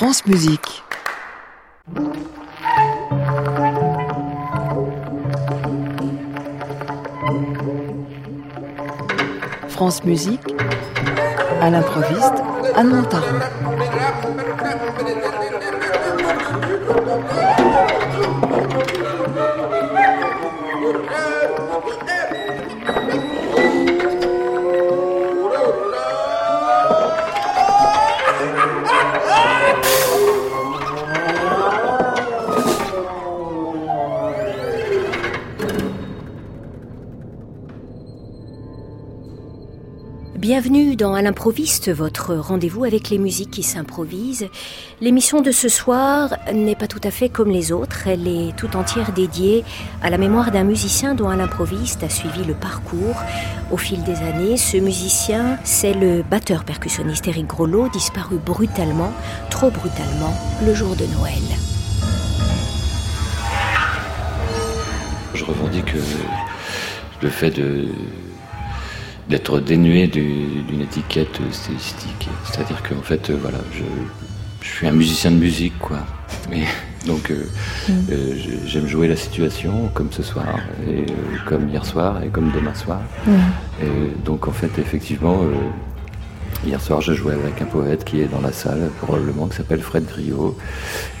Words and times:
France 0.00 0.24
Musique. 0.24 0.82
France 9.68 10.02
Musique, 10.04 10.40
à 11.60 11.68
l'improviste, 11.68 12.32
à 12.74 12.82
Montaron. 12.82 13.40
Bienvenue 40.52 40.96
dans 40.96 41.14
À 41.14 41.22
l'improviste, 41.22 41.92
votre 41.92 42.34
rendez-vous 42.34 42.82
avec 42.82 43.08
les 43.08 43.18
musiques 43.18 43.52
qui 43.52 43.62
s'improvisent. 43.62 44.48
L'émission 45.00 45.42
de 45.42 45.52
ce 45.52 45.68
soir 45.68 46.34
n'est 46.52 46.74
pas 46.74 46.88
tout 46.88 46.98
à 47.04 47.12
fait 47.12 47.28
comme 47.28 47.50
les 47.50 47.70
autres, 47.70 48.08
elle 48.08 48.26
est 48.26 48.56
tout 48.56 48.76
entière 48.76 49.12
dédiée 49.12 49.62
à 50.02 50.10
la 50.10 50.18
mémoire 50.18 50.50
d'un 50.50 50.64
musicien 50.64 51.14
dont 51.14 51.28
À 51.28 51.36
l'improviste 51.36 52.02
a 52.02 52.08
suivi 52.08 52.42
le 52.42 52.54
parcours 52.54 53.14
au 53.70 53.76
fil 53.76 54.02
des 54.02 54.16
années. 54.16 54.56
Ce 54.56 54.76
musicien, 54.76 55.56
c'est 55.62 55.94
le 55.94 56.24
batteur 56.28 56.64
percussionniste 56.64 57.28
Eric 57.28 57.46
Grolot, 57.46 57.88
disparu 57.88 58.38
brutalement, 58.44 59.12
trop 59.50 59.70
brutalement, 59.70 60.34
le 60.66 60.74
jour 60.74 60.96
de 60.96 61.06
Noël. 61.16 61.44
Je 65.32 65.44
revendique 65.44 65.94
euh, 65.94 66.02
le 67.22 67.28
fait 67.28 67.52
de 67.52 67.86
d'être 69.30 69.60
dénué 69.60 70.08
d'une 70.08 70.80
étiquette 70.82 71.40
stylistique. 71.52 72.28
C'est-à-dire 72.44 72.82
qu'en 72.82 73.02
fait, 73.02 73.30
euh, 73.30 73.38
voilà, 73.40 73.58
je, 73.72 73.82
suis 74.66 74.86
un 74.86 74.92
musicien 74.92 75.30
de 75.30 75.36
musique, 75.36 75.78
quoi. 75.78 76.00
Et 76.52 76.64
donc, 77.06 77.30
euh, 77.30 77.46
mm. 77.88 77.92
euh, 78.10 78.34
j'aime 78.66 78.86
jouer 78.86 79.06
la 79.08 79.16
situation, 79.16 79.88
comme 79.94 80.10
ce 80.10 80.22
soir, 80.22 80.58
et 80.88 81.06
comme 81.46 81.68
hier 81.68 81.86
soir, 81.86 82.22
et 82.22 82.28
comme 82.28 82.50
demain 82.50 82.74
soir. 82.74 83.00
Mm. 83.26 83.30
Et 83.82 84.24
donc, 84.24 84.48
en 84.48 84.52
fait, 84.52 84.78
effectivement, 84.78 85.40
Hier 86.66 86.78
soir, 86.78 87.00
je 87.00 87.14
jouais 87.14 87.32
avec 87.32 87.62
un 87.62 87.64
poète 87.64 88.04
qui 88.04 88.20
est 88.20 88.26
dans 88.26 88.42
la 88.42 88.52
salle, 88.52 88.90
probablement, 89.00 89.46
qui 89.46 89.56
s'appelle 89.56 89.80
Fred 89.80 90.04
Griot. 90.04 90.58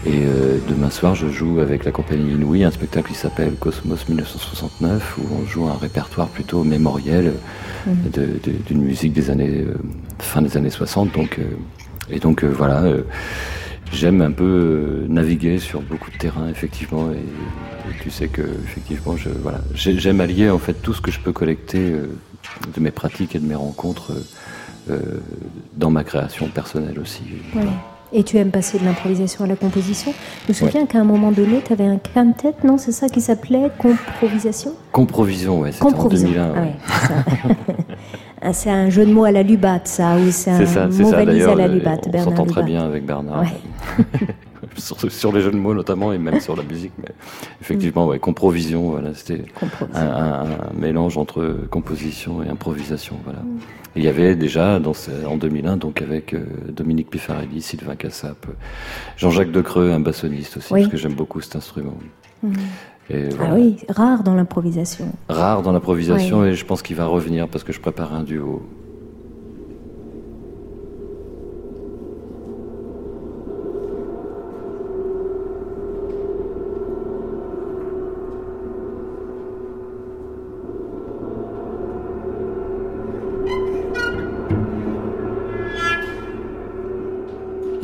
Et 0.04 0.10
euh, 0.26 0.58
demain 0.68 0.90
soir, 0.90 1.14
je 1.14 1.28
joue 1.28 1.60
avec 1.60 1.86
la 1.86 1.92
compagnie 1.92 2.32
Inouï, 2.32 2.62
un 2.62 2.70
spectacle 2.70 3.08
qui 3.12 3.18
s'appelle 3.18 3.54
Cosmos 3.54 4.06
1969, 4.06 5.16
où 5.16 5.22
on 5.40 5.46
joue 5.46 5.66
un 5.66 5.78
répertoire 5.78 6.28
plutôt 6.28 6.62
mémoriel 6.62 7.32
mhm. 7.86 8.10
d'une 8.66 8.82
musique 8.82 9.14
des 9.14 9.30
années, 9.30 9.64
euh, 9.66 9.78
fin 10.18 10.42
des 10.42 10.58
années 10.58 10.68
60. 10.68 11.12
Donc, 11.12 11.38
euh, 11.38 11.44
et 12.10 12.18
donc, 12.18 12.44
voilà. 12.44 12.84
J'aime 13.92 14.20
un 14.22 14.30
peu 14.30 15.04
naviguer 15.08 15.58
sur 15.58 15.80
beaucoup 15.80 16.10
de 16.12 16.16
terrain, 16.16 16.48
effectivement, 16.48 17.10
et, 17.10 17.94
tu 18.02 18.10
sais 18.10 18.28
que 18.28 18.42
effectivement, 18.42 19.16
je, 19.16 19.30
voilà, 19.42 19.62
j'aime 19.74 20.20
allier 20.20 20.48
en 20.48 20.58
fait 20.58 20.74
tout 20.74 20.92
ce 20.92 21.00
que 21.00 21.10
je 21.10 21.18
peux 21.18 21.32
collecter 21.32 21.92
de 22.74 22.80
mes 22.80 22.90
pratiques 22.90 23.34
et 23.34 23.38
de 23.38 23.46
mes 23.46 23.54
rencontres 23.54 24.12
euh, 24.12 24.22
dans 25.76 25.90
ma 25.90 26.04
création 26.04 26.48
personnelle 26.48 26.98
aussi. 26.98 27.22
Et 28.12 28.24
tu 28.24 28.38
aimes 28.38 28.50
passer 28.50 28.78
de 28.78 28.84
l'improvisation 28.84 29.44
à 29.44 29.46
la 29.46 29.54
composition. 29.54 30.12
Je 30.44 30.48
me 30.48 30.54
souviens 30.54 30.86
qu'à 30.86 30.98
un 30.98 31.04
moment 31.04 31.30
donné, 31.30 31.62
tu 31.64 31.72
avais 31.72 31.86
un 31.86 31.98
quintet, 31.98 32.54
non 32.64 32.76
C'est 32.76 32.90
ça 32.90 33.08
qui 33.08 33.20
s'appelait 33.20 33.70
Comprovisation? 33.78 34.72
Comprovision, 34.90 35.60
ouais, 35.60 35.70
c'était 35.70 35.94
en 35.94 36.08
2001. 36.08 36.54
Ah 38.42 38.54
c'est 38.54 38.70
un 38.70 38.88
jeu 38.88 39.04
de 39.04 39.12
mots 39.12 39.24
à 39.24 39.32
la 39.32 39.42
Lubatte, 39.42 39.86
ça, 39.86 40.16
ou 40.16 40.30
c'est 40.30 40.50
un 40.50 40.88
mot 40.88 41.10
valise 41.10 41.46
à 41.46 41.54
la 41.54 41.68
Lubatte, 41.68 42.08
On 42.14 42.24
s'entend 42.24 42.46
très 42.46 42.62
bien 42.62 42.84
avec 42.84 43.04
Bernard. 43.04 43.44
sur, 44.76 45.32
les 45.32 45.40
jeux 45.40 45.50
de 45.50 45.56
mots 45.56 45.74
notamment 45.74 46.12
et 46.12 46.18
même 46.18 46.40
sur 46.40 46.56
la 46.56 46.62
musique. 46.62 46.92
Mais 46.98 47.12
effectivement, 47.60 48.06
ouais, 48.06 48.18
comprovision, 48.18 48.90
voilà, 48.90 49.14
c'était 49.14 49.44
un, 49.94 50.46
mélange 50.74 51.18
entre 51.18 51.56
composition 51.70 52.42
et 52.42 52.48
improvisation. 52.48 53.16
Voilà. 53.24 53.40
Il 53.96 54.04
y 54.04 54.08
avait 54.08 54.36
déjà 54.36 54.78
dans 54.78 54.92
en 55.26 55.36
2001, 55.36 55.76
donc 55.76 56.02
avec 56.02 56.34
euh, 56.34 56.44
Dominique 56.68 57.10
Pifarelli, 57.10 57.60
Sylvain 57.60 57.96
Cassap, 57.96 58.46
Jean-Jacques 59.16 59.50
Decreux, 59.50 59.90
un 59.90 60.00
bassoniste 60.00 60.58
aussi, 60.58 60.72
parce 60.72 60.88
que 60.88 60.96
j'aime 60.96 61.14
beaucoup 61.14 61.40
cet 61.40 61.56
instrument. 61.56 61.96
Mm. 62.42 62.52
Ah 63.40 63.54
oui, 63.54 63.76
rare 63.88 64.22
dans 64.22 64.34
l'improvisation. 64.34 65.06
Rare 65.28 65.62
dans 65.62 65.72
l'improvisation 65.72 66.44
et 66.44 66.54
je 66.54 66.64
pense 66.64 66.80
qu'il 66.80 66.94
va 66.96 67.06
revenir 67.06 67.48
parce 67.48 67.64
que 67.64 67.72
je 67.72 67.80
prépare 67.80 68.14
un 68.14 68.22
duo 68.22 68.62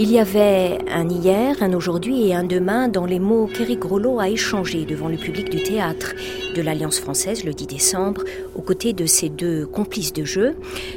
Il 0.08 0.12
y 0.12 0.20
avait 0.20 0.78
un 0.88 1.08
hier, 1.08 1.56
un 1.64 1.72
aujourd'hui 1.72 2.28
et 2.28 2.34
un 2.36 2.44
demain 2.44 2.86
dans 2.86 3.06
les 3.06 3.18
mots 3.18 3.48
qu'Éric 3.52 3.80
Grolot 3.80 4.20
a 4.20 4.28
échangés 4.28 4.84
devant 4.84 5.08
le 5.08 5.16
public 5.16 5.50
du 5.50 5.60
théâtre 5.60 6.14
de 6.54 6.62
l'Alliance 6.62 7.00
française 7.00 7.42
le 7.42 7.52
10 7.52 7.66
décembre, 7.66 8.22
aux 8.54 8.62
côtés 8.62 8.92
de 8.92 9.04
ses 9.04 9.28
deux 9.28 9.66
complices 9.66 10.12
de 10.12 10.24
jeu, 10.24 10.54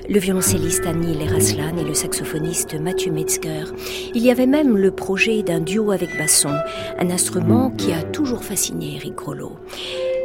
le 0.08 0.20
violoncelliste 0.20 0.86
Annie 0.86 1.18
Leraslan 1.18 1.76
et 1.80 1.86
le 1.86 1.96
saxophoniste 1.96 2.80
Mathieu 2.80 3.12
Metzger. 3.12 3.64
Il 4.14 4.22
y 4.22 4.30
avait 4.30 4.46
même 4.46 4.78
le 4.78 4.92
projet 4.92 5.42
d'un 5.42 5.60
duo 5.60 5.90
avec 5.90 6.16
basson, 6.16 6.54
un 7.00 7.10
instrument 7.10 7.72
qui 7.72 7.92
a 7.92 8.04
toujours 8.04 8.44
fasciné 8.44 8.98
Éric 8.98 9.16
Grolot. 9.16 9.54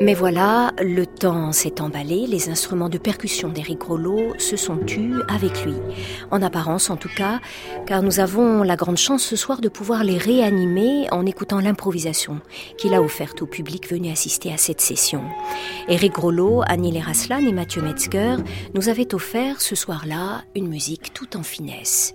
Mais 0.00 0.14
voilà, 0.14 0.72
le 0.82 1.06
temps 1.06 1.52
s'est 1.52 1.80
emballé, 1.80 2.26
les 2.26 2.48
instruments 2.48 2.88
de 2.88 2.98
percussion 2.98 3.48
d'Éric 3.48 3.84
Rollo 3.84 4.34
se 4.38 4.56
sont 4.56 4.76
tus 4.76 5.14
avec 5.28 5.64
lui. 5.64 5.76
En 6.32 6.42
apparence 6.42 6.90
en 6.90 6.96
tout 6.96 7.08
cas, 7.16 7.40
car 7.86 8.02
nous 8.02 8.18
avons 8.18 8.64
la 8.64 8.74
grande 8.74 8.96
chance 8.96 9.22
ce 9.22 9.36
soir 9.36 9.60
de 9.60 9.68
pouvoir 9.68 10.02
les 10.02 10.18
réanimer 10.18 11.06
en 11.12 11.24
écoutant 11.26 11.60
l'improvisation 11.60 12.40
qu'il 12.76 12.92
a 12.92 13.02
offerte 13.02 13.40
au 13.42 13.46
public 13.46 13.88
venu 13.88 14.10
assister 14.10 14.52
à 14.52 14.56
cette 14.56 14.80
session. 14.80 15.22
Éric 15.88 16.16
Rollo, 16.16 16.62
Annie 16.66 16.92
Leraslan 16.92 17.46
et 17.46 17.52
Mathieu 17.52 17.80
Metzger 17.80 18.36
nous 18.74 18.88
avaient 18.88 19.14
offert 19.14 19.60
ce 19.60 19.76
soir-là 19.76 20.42
une 20.56 20.68
musique 20.68 21.12
tout 21.14 21.36
en 21.36 21.44
finesse. 21.44 22.14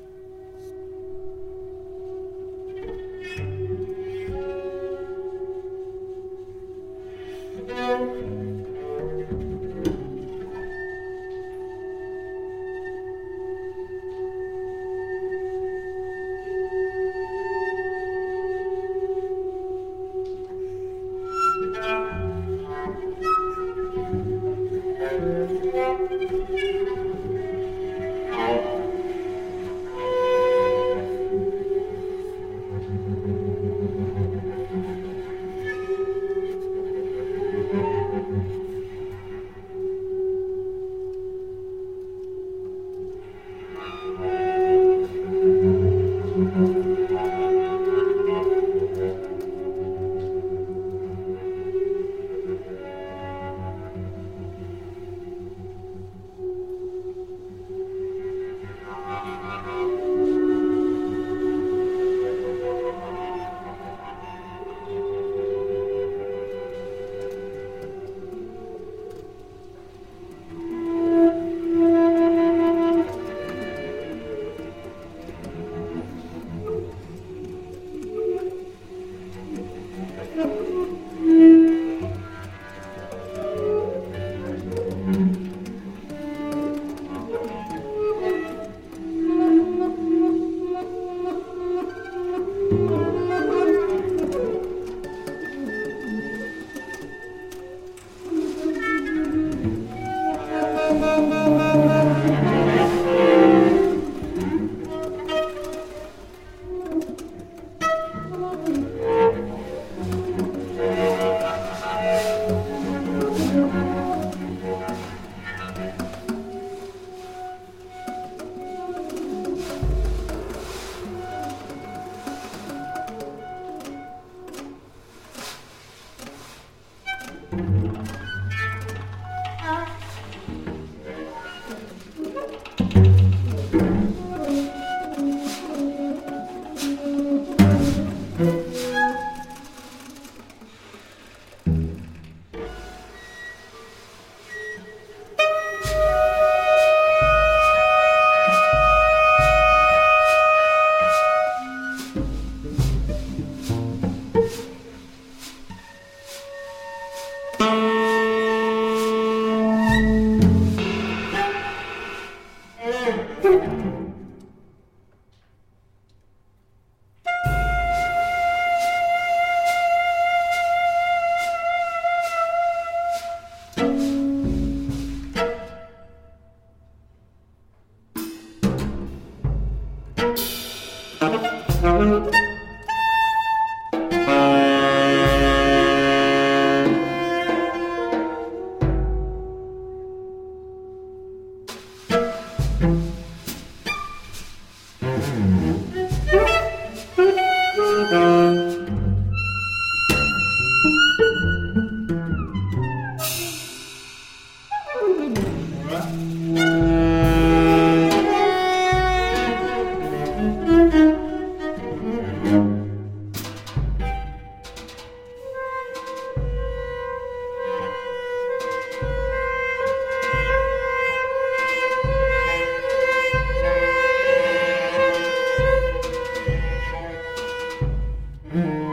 Mm-hmm. 228.51 228.88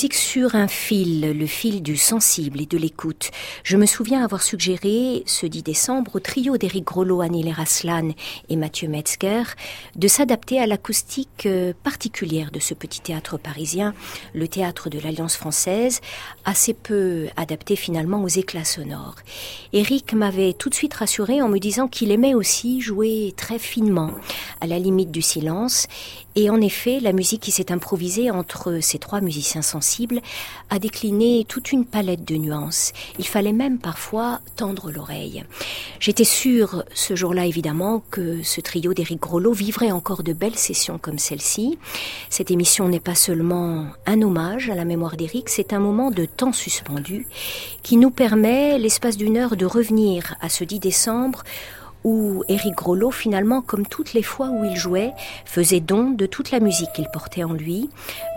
Musique 0.00 0.14
sur 0.30 0.54
un 0.54 0.68
fil, 0.68 1.36
le 1.36 1.46
fil 1.46 1.82
du 1.82 1.96
sensible 1.96 2.60
et 2.60 2.66
de 2.66 2.78
l'écoute. 2.78 3.32
Je 3.64 3.76
me 3.76 3.84
souviens 3.84 4.22
avoir 4.22 4.44
suggéré, 4.44 5.24
ce 5.26 5.44
10 5.44 5.64
décembre, 5.64 6.14
au 6.14 6.20
trio 6.20 6.56
d'Éric 6.56 6.84
Grollo, 6.84 7.20
Annie 7.20 7.42
Leraslan 7.42 8.10
et 8.48 8.54
Mathieu 8.54 8.86
Metzger, 8.86 9.42
de 9.96 10.06
s'adapter 10.06 10.60
à 10.60 10.68
l'acoustique 10.68 11.46
euh, 11.46 11.72
particulière 11.82 12.52
de 12.52 12.60
ce 12.60 12.74
petit 12.74 13.00
théâtre 13.00 13.38
parisien, 13.38 13.92
le 14.32 14.46
théâtre 14.46 14.88
de 14.88 15.00
l'Alliance 15.00 15.34
française, 15.34 16.00
assez 16.44 16.74
peu 16.74 17.26
adapté 17.34 17.74
finalement 17.74 18.22
aux 18.22 18.28
éclats 18.28 18.64
sonores. 18.64 19.16
Éric 19.72 20.12
m'avait 20.12 20.52
tout 20.52 20.68
de 20.68 20.76
suite 20.76 20.94
rassuré 20.94 21.42
en 21.42 21.48
me 21.48 21.58
disant 21.58 21.88
qu'il 21.88 22.12
aimait 22.12 22.34
aussi 22.34 22.80
jouer 22.80 23.34
très 23.36 23.58
finement, 23.58 24.12
à 24.60 24.68
la 24.68 24.78
limite 24.78 25.10
du 25.10 25.22
silence, 25.22 25.88
et 26.36 26.48
en 26.48 26.60
effet, 26.60 27.00
la 27.00 27.12
musique 27.12 27.42
qui 27.42 27.50
s'est 27.50 27.72
improvisée 27.72 28.30
entre 28.30 28.78
ces 28.80 29.00
trois 29.00 29.20
musiciens 29.20 29.62
sensibles 29.62 30.19
a 30.70 30.78
décliné 30.78 31.44
toute 31.48 31.72
une 31.72 31.84
palette 31.84 32.24
de 32.24 32.36
nuances. 32.36 32.92
Il 33.18 33.26
fallait 33.26 33.52
même 33.52 33.78
parfois 33.78 34.40
tendre 34.56 34.90
l'oreille. 34.90 35.44
J'étais 35.98 36.24
sûre, 36.24 36.84
ce 36.94 37.14
jour-là 37.16 37.46
évidemment, 37.46 38.02
que 38.10 38.42
ce 38.42 38.60
trio 38.60 38.94
d'Éric 38.94 39.20
Grollo 39.20 39.52
vivrait 39.52 39.90
encore 39.90 40.22
de 40.22 40.32
belles 40.32 40.56
sessions 40.56 40.98
comme 40.98 41.18
celle-ci. 41.18 41.78
Cette 42.28 42.50
émission 42.50 42.88
n'est 42.88 43.00
pas 43.00 43.14
seulement 43.14 43.86
un 44.06 44.22
hommage 44.22 44.70
à 44.70 44.74
la 44.74 44.84
mémoire 44.84 45.16
d'Éric, 45.16 45.48
c'est 45.48 45.72
un 45.72 45.80
moment 45.80 46.10
de 46.10 46.24
temps 46.24 46.52
suspendu 46.52 47.26
qui 47.82 47.96
nous 47.96 48.10
permet, 48.10 48.78
l'espace 48.78 49.16
d'une 49.16 49.36
heure, 49.36 49.56
de 49.56 49.66
revenir 49.66 50.34
à 50.40 50.48
ce 50.48 50.64
10 50.64 50.80
décembre 50.80 51.42
où 52.04 52.44
Éric 52.48 52.74
Grollo, 52.74 53.10
finalement, 53.10 53.60
comme 53.60 53.86
toutes 53.86 54.14
les 54.14 54.22
fois 54.22 54.48
où 54.48 54.64
il 54.64 54.76
jouait, 54.76 55.12
faisait 55.44 55.80
don 55.80 56.10
de 56.10 56.26
toute 56.26 56.50
la 56.50 56.60
musique 56.60 56.92
qu'il 56.94 57.08
portait 57.08 57.44
en 57.44 57.52
lui, 57.52 57.90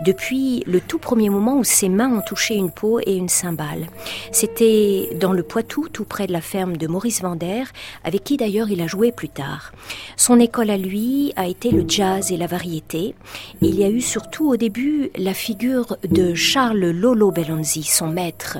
depuis 0.04 0.62
le 0.66 0.80
tout 0.80 0.98
premier 0.98 1.30
moment 1.30 1.56
où 1.56 1.64
ses 1.64 1.88
mains 1.88 2.12
ont 2.12 2.22
touché 2.22 2.54
une 2.54 2.70
peau 2.70 3.00
et 3.00 3.16
une 3.16 3.28
cymbale. 3.28 3.86
C'était 4.32 5.10
dans 5.20 5.32
le 5.32 5.42
Poitou, 5.42 5.88
tout 5.88 6.04
près 6.04 6.26
de 6.26 6.32
la 6.32 6.40
ferme 6.40 6.76
de 6.76 6.86
Maurice 6.86 7.22
Vander, 7.22 7.64
avec 8.04 8.24
qui 8.24 8.36
d'ailleurs 8.36 8.70
il 8.70 8.80
a 8.82 8.86
joué 8.86 9.12
plus 9.12 9.28
tard. 9.28 9.72
Son 10.16 10.38
école 10.40 10.70
à 10.70 10.76
lui 10.76 11.32
a 11.36 11.46
été 11.46 11.70
le 11.70 11.84
jazz 11.86 12.32
et 12.32 12.36
la 12.36 12.46
variété. 12.46 13.14
il 13.60 13.74
y 13.78 13.84
a 13.84 13.88
eu 13.88 14.00
surtout 14.00 14.50
au 14.50 14.56
début 14.56 15.10
la 15.16 15.34
figure 15.34 15.96
de 16.08 16.34
Charles 16.34 16.90
Lolo 16.90 17.30
Bellonzi, 17.30 17.82
son 17.82 18.08
maître. 18.08 18.58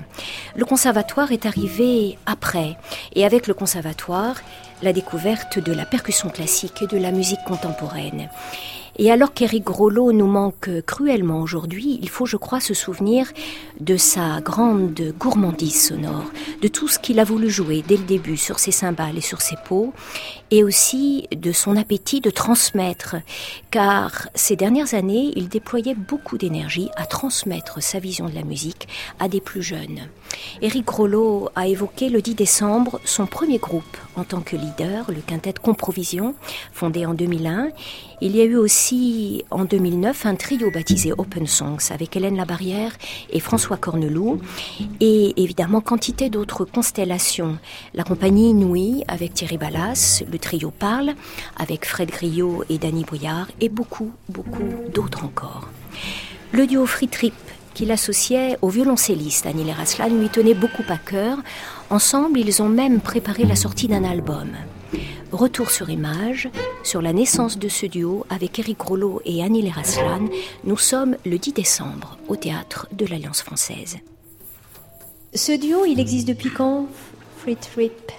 Le 0.56 0.64
conservatoire 0.64 1.32
est 1.32 1.46
arrivé 1.46 2.18
après, 2.26 2.76
et 3.14 3.24
avec 3.24 3.46
le 3.46 3.54
conservatoire, 3.54 4.36
la 4.82 4.92
découverte 4.92 5.58
de 5.58 5.72
la 5.72 5.86
percussion 5.86 6.28
classique 6.28 6.82
et 6.82 6.86
de 6.86 6.98
la 6.98 7.10
musique 7.10 7.42
contemporaine. 7.46 8.28
Et 8.96 9.10
alors 9.10 9.34
qu'Éric 9.34 9.64
Grollo 9.64 10.12
nous 10.12 10.28
manque 10.28 10.70
cruellement 10.86 11.40
aujourd'hui, 11.40 11.98
il 12.00 12.08
faut, 12.08 12.26
je 12.26 12.36
crois, 12.36 12.60
se 12.60 12.74
souvenir 12.74 13.26
de 13.80 13.96
sa 13.96 14.40
grande 14.40 15.14
gourmandise 15.18 15.88
sonore, 15.88 16.30
de 16.62 16.68
tout 16.68 16.86
ce 16.86 17.00
qu'il 17.00 17.18
a 17.18 17.24
voulu 17.24 17.50
jouer 17.50 17.82
dès 17.86 17.96
le 17.96 18.04
début 18.04 18.36
sur 18.36 18.60
ses 18.60 18.70
cymbales 18.70 19.18
et 19.18 19.20
sur 19.20 19.40
ses 19.42 19.56
peaux, 19.64 19.92
et 20.52 20.62
aussi 20.62 21.26
de 21.34 21.50
son 21.50 21.76
appétit 21.76 22.20
de 22.20 22.30
transmettre, 22.30 23.16
car 23.72 24.28
ces 24.36 24.54
dernières 24.54 24.94
années, 24.94 25.32
il 25.34 25.48
déployait 25.48 25.96
beaucoup 25.96 26.38
d'énergie 26.38 26.90
à 26.96 27.06
transmettre 27.06 27.82
sa 27.82 27.98
vision 27.98 28.28
de 28.28 28.34
la 28.34 28.44
musique 28.44 28.86
à 29.18 29.26
des 29.26 29.40
plus 29.40 29.62
jeunes. 29.62 30.02
Éric 30.62 30.86
Grollo 30.86 31.48
a 31.56 31.66
évoqué 31.66 32.10
le 32.10 32.22
10 32.22 32.36
décembre 32.36 33.00
son 33.04 33.26
premier 33.26 33.58
groupe 33.58 33.96
en 34.16 34.24
tant 34.24 34.40
que 34.40 34.56
leader, 34.56 35.10
le 35.10 35.20
quintet 35.20 35.54
Comprovision, 35.60 36.34
fondé 36.72 37.06
en 37.06 37.14
2001. 37.14 37.68
Il 38.20 38.36
y 38.36 38.40
a 38.40 38.44
eu 38.44 38.56
aussi 38.56 39.44
en 39.50 39.64
2009 39.64 40.26
un 40.26 40.34
trio 40.34 40.70
baptisé 40.70 41.12
Open 41.12 41.46
Songs 41.46 41.90
avec 41.90 42.16
Hélène 42.16 42.36
Labarrière 42.36 42.92
et 43.30 43.40
François 43.40 43.76
Corneloup 43.76 44.40
et 45.00 45.42
évidemment 45.42 45.80
quantité 45.80 46.30
d'autres 46.30 46.64
constellations. 46.64 47.58
La 47.94 48.04
compagnie 48.04 48.50
Inouï 48.50 49.04
avec 49.08 49.34
Thierry 49.34 49.58
Ballas, 49.58 50.22
le 50.30 50.38
trio 50.38 50.70
Parle 50.70 51.14
avec 51.56 51.86
Fred 51.86 52.10
Griot 52.10 52.64
et 52.68 52.78
Danny 52.78 53.04
Bouillard 53.04 53.48
et 53.60 53.68
beaucoup, 53.68 54.12
beaucoup 54.28 54.68
d'autres 54.92 55.24
encore. 55.24 55.68
Le 56.52 56.66
duo 56.66 56.86
Free 56.86 57.08
Trip 57.08 57.34
qu'il 57.74 57.90
associait 57.90 58.56
au 58.62 58.68
violoncelliste 58.68 59.46
Annie 59.46 59.64
Leraslan 59.64 60.08
lui 60.08 60.28
tenait 60.28 60.54
beaucoup 60.54 60.84
à 60.88 60.96
cœur. 60.96 61.38
Ensemble, 61.94 62.40
ils 62.40 62.60
ont 62.60 62.68
même 62.68 63.00
préparé 63.00 63.44
la 63.44 63.54
sortie 63.54 63.86
d'un 63.86 64.02
album. 64.02 64.48
Retour 65.30 65.70
sur 65.70 65.90
image, 65.90 66.50
sur 66.82 67.00
la 67.00 67.12
naissance 67.12 67.56
de 67.56 67.68
ce 67.68 67.86
duo 67.86 68.26
avec 68.30 68.58
Eric 68.58 68.80
Rollo 68.80 69.22
et 69.24 69.44
Annie 69.44 69.62
Leraslan, 69.62 70.28
nous 70.64 70.76
sommes 70.76 71.16
le 71.24 71.38
10 71.38 71.52
décembre 71.52 72.18
au 72.26 72.34
théâtre 72.34 72.88
de 72.90 73.06
l'Alliance 73.06 73.42
française. 73.42 73.98
Ce 75.34 75.52
duo, 75.52 75.84
il 75.84 76.00
existe 76.00 76.26
depuis 76.26 76.50
quand? 76.50 76.88
Free 77.38 77.54
Trip 77.54 78.10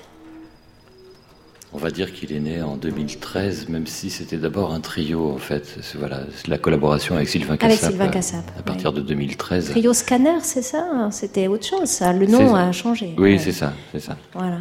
on 1.75 1.77
va 1.77 1.91
dire 1.91 2.13
qu'il 2.13 2.31
est 2.31 2.39
né 2.39 2.61
en 2.61 2.77
2013, 2.77 3.67
même 3.67 3.85
si 3.85 4.09
c'était 4.09 4.37
d'abord 4.37 4.73
un 4.73 4.79
trio 4.79 5.29
en 5.29 5.37
fait. 5.37 5.77
Voilà, 5.99 6.21
la 6.47 6.57
collaboration 6.57 7.17
avec 7.17 7.27
Sylvain 7.27 7.57
Cassap. 7.57 7.69
Avec 7.69 7.91
Sylvain 7.91 8.07
Cassap. 8.07 8.49
À, 8.57 8.61
partir 8.61 8.93
de 8.93 9.01
2013. 9.01 9.71
Trio 9.71 9.91
Scanner, 9.91 10.39
c'est 10.41 10.61
ça 10.61 11.09
C'était 11.11 11.47
autre 11.47 11.67
chose, 11.67 11.89
ça. 11.89 12.13
Le 12.13 12.27
nom 12.27 12.55
a 12.55 12.71
changé. 12.71 13.13
Oui, 13.17 13.37
c'est 13.39 13.51
ça, 13.51 13.73
c'est 13.91 13.99
ça. 13.99 14.15
Voilà. 14.33 14.59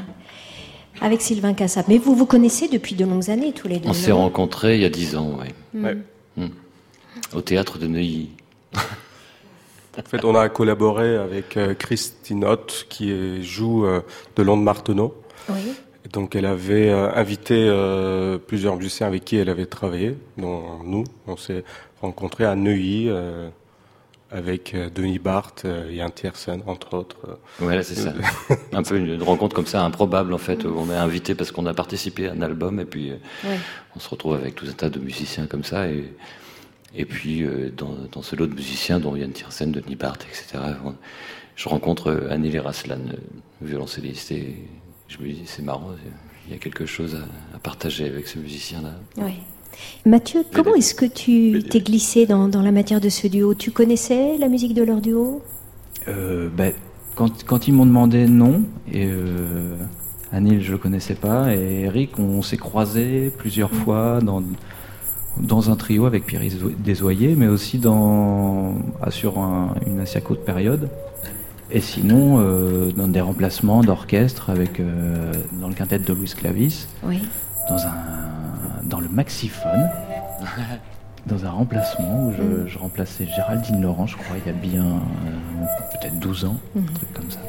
Avec 1.01 1.21
Sylvain 1.21 1.55
Cassap. 1.55 1.87
Mais 1.87 1.99
vous 1.99 2.17
vous 2.17 2.27
connaissez 2.27 2.67
depuis 2.67 2.97
de 2.97 3.05
longues 3.05 3.31
années 3.31 3.53
tous 3.53 3.69
les 3.69 3.79
deux. 3.79 3.89
On 3.89 3.95
s'est 3.95 4.13
rencontrés 4.13 4.75
il 4.75 4.83
y 4.83 4.85
a 4.85 4.91
dix 4.91 5.15
ans, 5.15 5.39
oui. 5.41 5.49
Hmm. 5.73 6.03
Hmm. 6.37 6.49
Au 7.33 7.43
théâtre 7.43 7.79
de 7.79 7.87
Neuilly. 7.87 8.31
En 9.97 10.03
fait, 10.03 10.25
on 10.25 10.35
a 10.35 10.49
collaboré 10.49 11.15
avec 11.15 11.57
euh, 11.57 11.73
Christine 11.73 12.45
Ott, 12.45 12.87
qui 12.89 13.45
joue 13.45 13.87
euh, 13.87 14.01
de 14.35 14.43
Londres 14.43 14.65
Marteneau. 14.65 15.15
Oui. 15.49 15.73
Donc 16.13 16.37
elle 16.37 16.47
avait 16.47 16.91
euh, 16.91 17.11
invité 17.15 17.55
euh, 17.57 18.37
plusieurs 18.39 18.77
musiciens 18.77 19.07
avec 19.07 19.25
qui 19.25 19.37
elle 19.37 19.49
avait 19.49 19.67
travaillé, 19.67 20.17
dont 20.37 20.83
nous. 20.85 21.05
On 21.27 21.37
s'est 21.37 21.65
rencontrés 22.03 22.45
à 22.45 22.55
Neuilly 22.55 23.09
euh, 23.09 23.49
avec 24.31 24.77
Denis 24.95 25.19
Barthes 25.19 25.65
et 25.65 25.95
Yann 25.95 26.11
Tiersen, 26.11 26.63
entre 26.67 26.95
autres. 26.95 27.39
Ouais, 27.61 27.83
c'est 27.83 27.95
ça. 27.95 28.13
un 28.73 28.83
peu 28.83 28.99
une, 28.99 29.23
rencontre 29.23 29.57
comme 29.57 29.67
ça, 29.67 29.83
improbable 29.83 30.35
en 30.35 30.39
fait. 30.39 30.65
Où 30.65 30.75
on 30.77 30.91
est 30.91 30.97
invité 30.97 31.35
parce 31.35 31.53
qu'on 31.53 31.67
a 31.67 31.75
participé 31.75 32.29
à 32.29 32.33
un 32.33 32.43
album 32.43 32.81
et 32.81 32.85
puis 32.85 33.13
on 33.97 34.01
se 34.01 34.09
retrouve 34.09 34.35
avec 34.35 34.57
tout 34.57 34.67
un 34.69 34.73
tas 34.73 34.91
de 34.91 34.99
musiciens 34.99 35.47
comme 35.47 35.65
ça. 35.65 35.89
Et, 35.89 36.13
et 36.97 37.05
puis 37.07 37.47
dans, 37.77 37.95
dans, 38.13 38.23
ce 38.23 38.35
lot 38.35 38.47
de 38.47 38.55
musiciens, 38.55 38.99
dont 38.99 39.15
Yann 39.15 39.31
Tiersen, 39.31 39.71
Denis 39.71 39.97
Barthes, 39.97 40.27
etc., 40.29 40.65
je 41.55 41.69
rencontre 41.69 42.27
Annie 42.29 42.59
Raslan, 42.59 42.99
violoncelliste 43.63 44.33
et 44.33 44.57
je 45.19 45.25
me 45.25 45.33
dis, 45.33 45.43
c'est 45.47 45.63
marrant, 45.63 45.91
il 46.47 46.53
y 46.53 46.57
a 46.57 46.59
quelque 46.59 46.87
chose 46.87 47.17
à, 47.55 47.59
partager 47.59 48.07
avec 48.07 48.27
ce 48.27 48.39
musicien-là. 48.39 48.95
Oui. 49.19 49.35
Mathieu, 50.07 50.45
comment 50.53 50.75
est-ce 50.75 50.95
que 50.95 51.07
tu 51.07 51.63
t'es 51.69 51.81
glissé 51.81 52.27
dans, 52.27 52.49
dans, 52.49 52.63
la 52.63 52.73
matière 52.73 53.01
de 53.01 53.09
ce 53.09 53.27
duo? 53.27 53.55
Tu 53.55 53.71
connaissais 53.71 54.39
la 54.39 54.49
musique 54.49 54.75
de 54.75 54.83
leur 54.83 55.01
duo? 55.01 55.43
Euh, 56.07 56.49
ben, 56.49 56.73
quand, 57.17 57.45
quand, 57.45 57.67
ils 57.67 57.75
m'ont 57.75 57.87
demandé, 57.87 58.27
non. 58.27 58.63
Et 58.93 59.07
euh, 59.07 59.77
Anil, 60.33 60.61
je 60.61 60.69
ne 60.69 60.73
le 60.73 60.79
connaissais 60.79 61.15
pas. 61.15 61.55
Et 61.55 61.83
Eric, 61.83 62.19
on 62.19 62.43
s'est 62.43 62.57
croisés 62.57 63.33
plusieurs 63.37 63.73
mm. 63.73 63.79
fois 63.79 64.21
dans, 64.21 64.43
dans 65.39 65.71
un 65.71 65.77
trio 65.77 66.07
avec 66.07 66.25
Pierre 66.25 66.43
Desoyer, 66.85 67.35
mais 67.35 67.49
aussi 67.49 67.79
dans, 67.79 68.77
sur 69.11 69.39
une 69.87 70.01
assez 70.01 70.21
courte 70.21 70.45
période. 70.45 70.89
Et 71.75 71.81
sinon, 71.81 72.39
euh, 72.39 72.93
dans 72.93 73.09
des 73.09 73.21
remplacements 73.21 73.83
d'orchestre 73.83 74.49
avec 74.49 74.79
euh, 74.79 75.33
dans 75.61 75.67
le 75.67 75.75
quintet 75.75 75.99
de 75.99 76.13
Louis 76.13 76.33
Clavis, 76.37 76.87
oui. 77.03 77.21
dans 77.69 77.85
un 77.85 77.95
dans 78.85 79.01
le 79.01 79.09
maxiphone, 79.09 79.91
dans 81.27 81.45
un 81.45 81.51
remplacement 81.51 82.29
où 82.29 82.33
je, 82.33 82.43
mm. 82.43 82.69
je, 82.69 82.79
remplaçais 82.79 83.27
Géraldine 83.27 83.83
Laurent, 83.83 84.07
je 84.07 84.17
crois, 84.17 84.37
il 84.39 84.47
y 84.47 84.51
a 84.51 84.57
bien 84.57 84.85
euh, 84.85 85.65
peut-être 85.91 86.21
12 86.21 86.45
ans, 86.45 86.57
un 86.77 86.81
mm. 86.81 86.85
truc 86.95 87.13
comme 87.13 87.31
ça. 87.31 87.41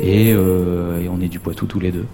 Et, 0.00 0.28
et 0.30 1.08
on 1.10 1.20
est 1.20 1.28
du 1.28 1.40
Poitou 1.40 1.66
tous 1.66 1.80
les 1.80 1.90
deux. 1.90 2.06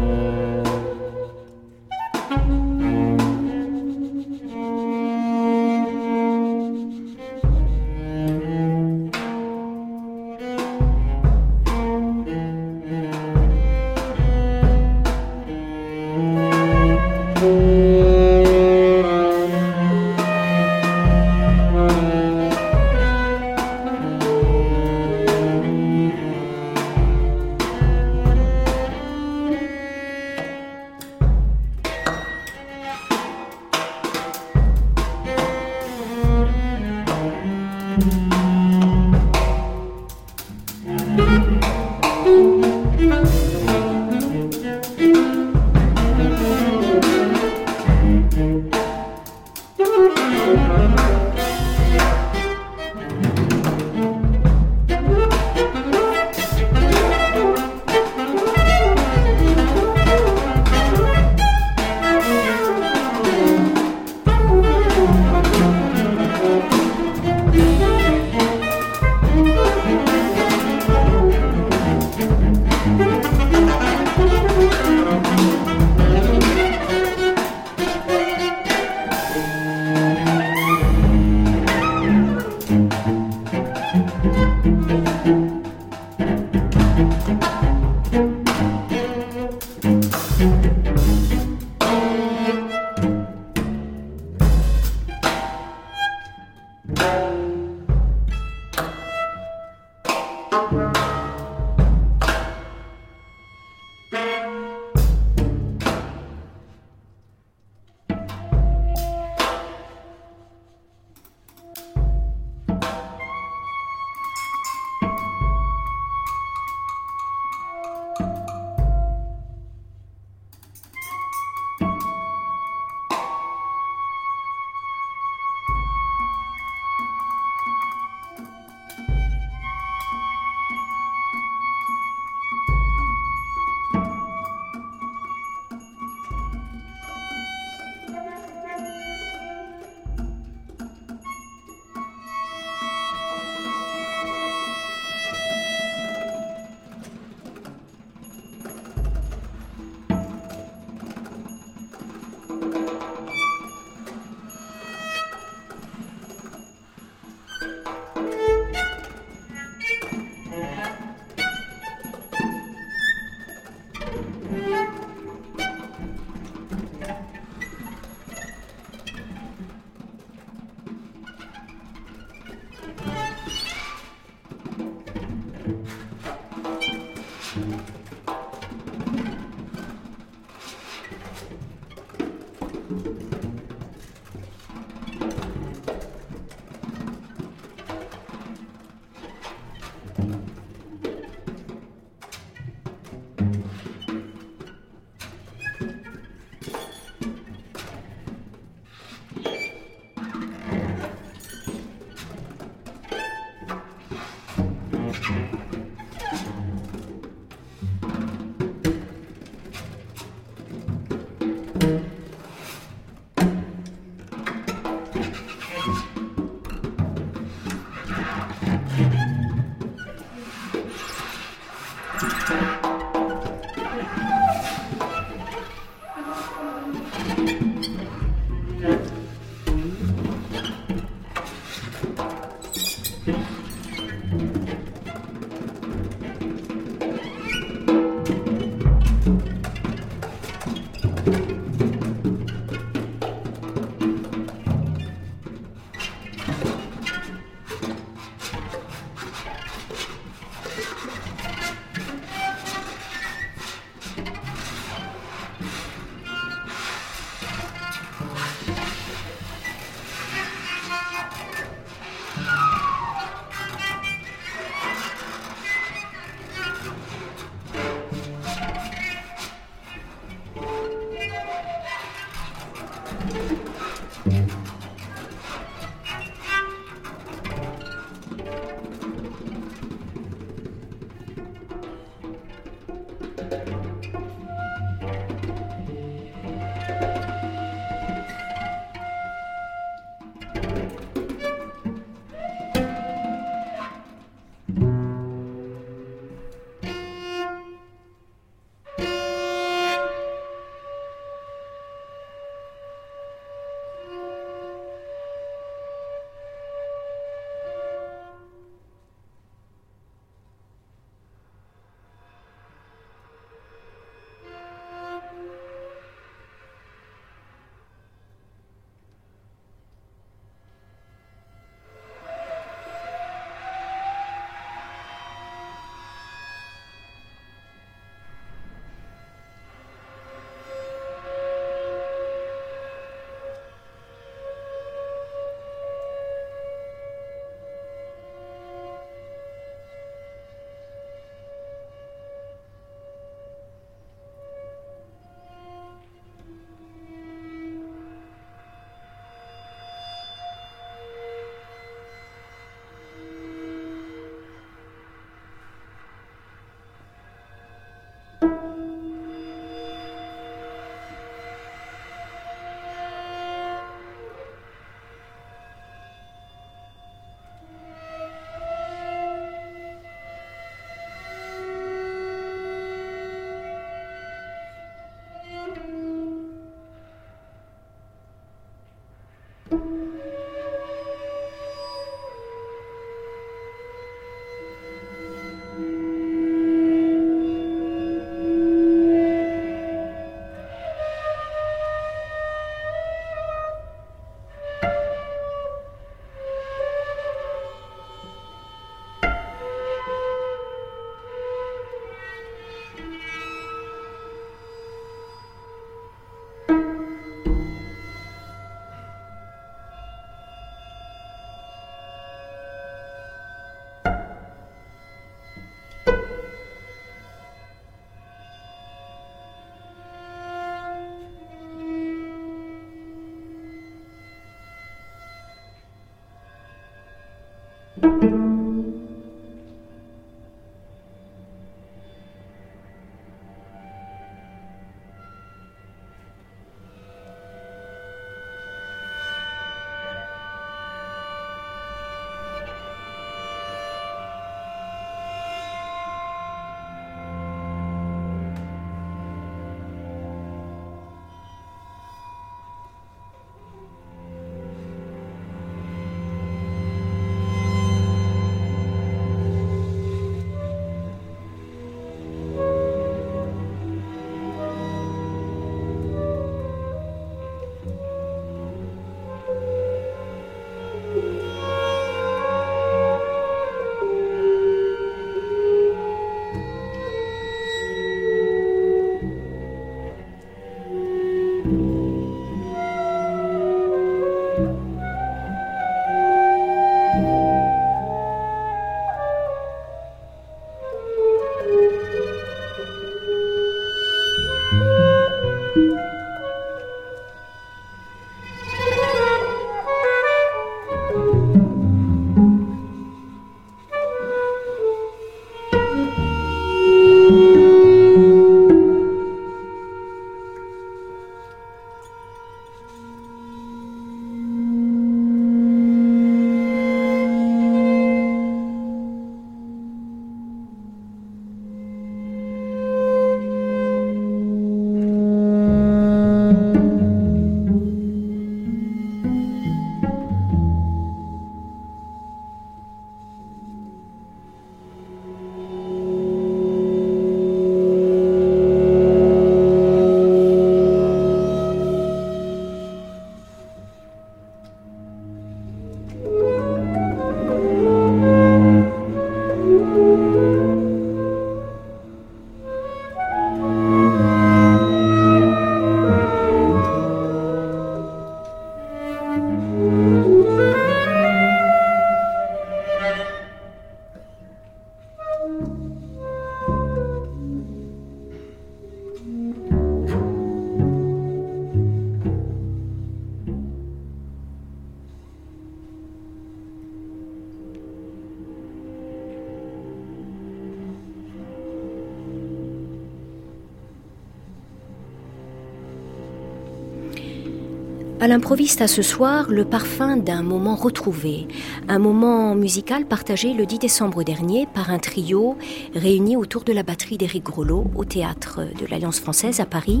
L'improviste 588.40 588.80
à 588.80 588.88
ce 588.88 589.02
soir, 589.02 589.50
le 589.50 589.66
parfum 589.66 590.16
d'un 590.16 590.42
moment 590.42 590.74
retrouvé, 590.74 591.46
un 591.88 591.98
moment 591.98 592.54
musical 592.54 593.04
partagé 593.04 593.52
le 593.52 593.66
10 593.66 593.80
décembre 593.80 594.22
dernier 594.22 594.66
par 594.66 594.88
un 594.88 594.98
trio 594.98 595.58
réuni 595.94 596.38
autour 596.38 596.64
de 596.64 596.72
la 596.72 596.82
batterie 596.82 597.18
d'Éric 597.18 597.44
Grolot 597.44 597.90
au 597.94 598.06
théâtre 598.06 598.60
de 598.80 598.86
l'Alliance 598.86 599.20
française 599.20 599.60
à 599.60 599.66
Paris. 599.66 600.00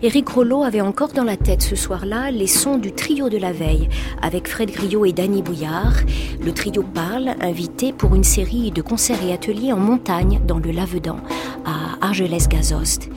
Éric 0.00 0.26
Grolot 0.26 0.62
avait 0.62 0.80
encore 0.80 1.08
dans 1.08 1.24
la 1.24 1.36
tête 1.36 1.62
ce 1.62 1.74
soir-là 1.74 2.30
les 2.30 2.46
sons 2.46 2.78
du 2.78 2.92
trio 2.92 3.28
de 3.28 3.36
la 3.36 3.50
veille 3.50 3.88
avec 4.22 4.46
Fred 4.46 4.70
Griot 4.70 5.04
et 5.04 5.12
Danny 5.12 5.42
Bouillard. 5.42 5.96
Le 6.40 6.52
trio 6.52 6.84
parle, 6.84 7.34
invité 7.40 7.92
pour 7.92 8.14
une 8.14 8.22
série 8.22 8.70
de 8.70 8.80
concerts 8.80 9.24
et 9.26 9.32
ateliers 9.32 9.72
en 9.72 9.80
montagne 9.80 10.40
dans 10.46 10.58
le 10.58 10.70
Lavedan 10.70 11.18
à 11.64 12.06
Argelès-Gazost. 12.06 13.08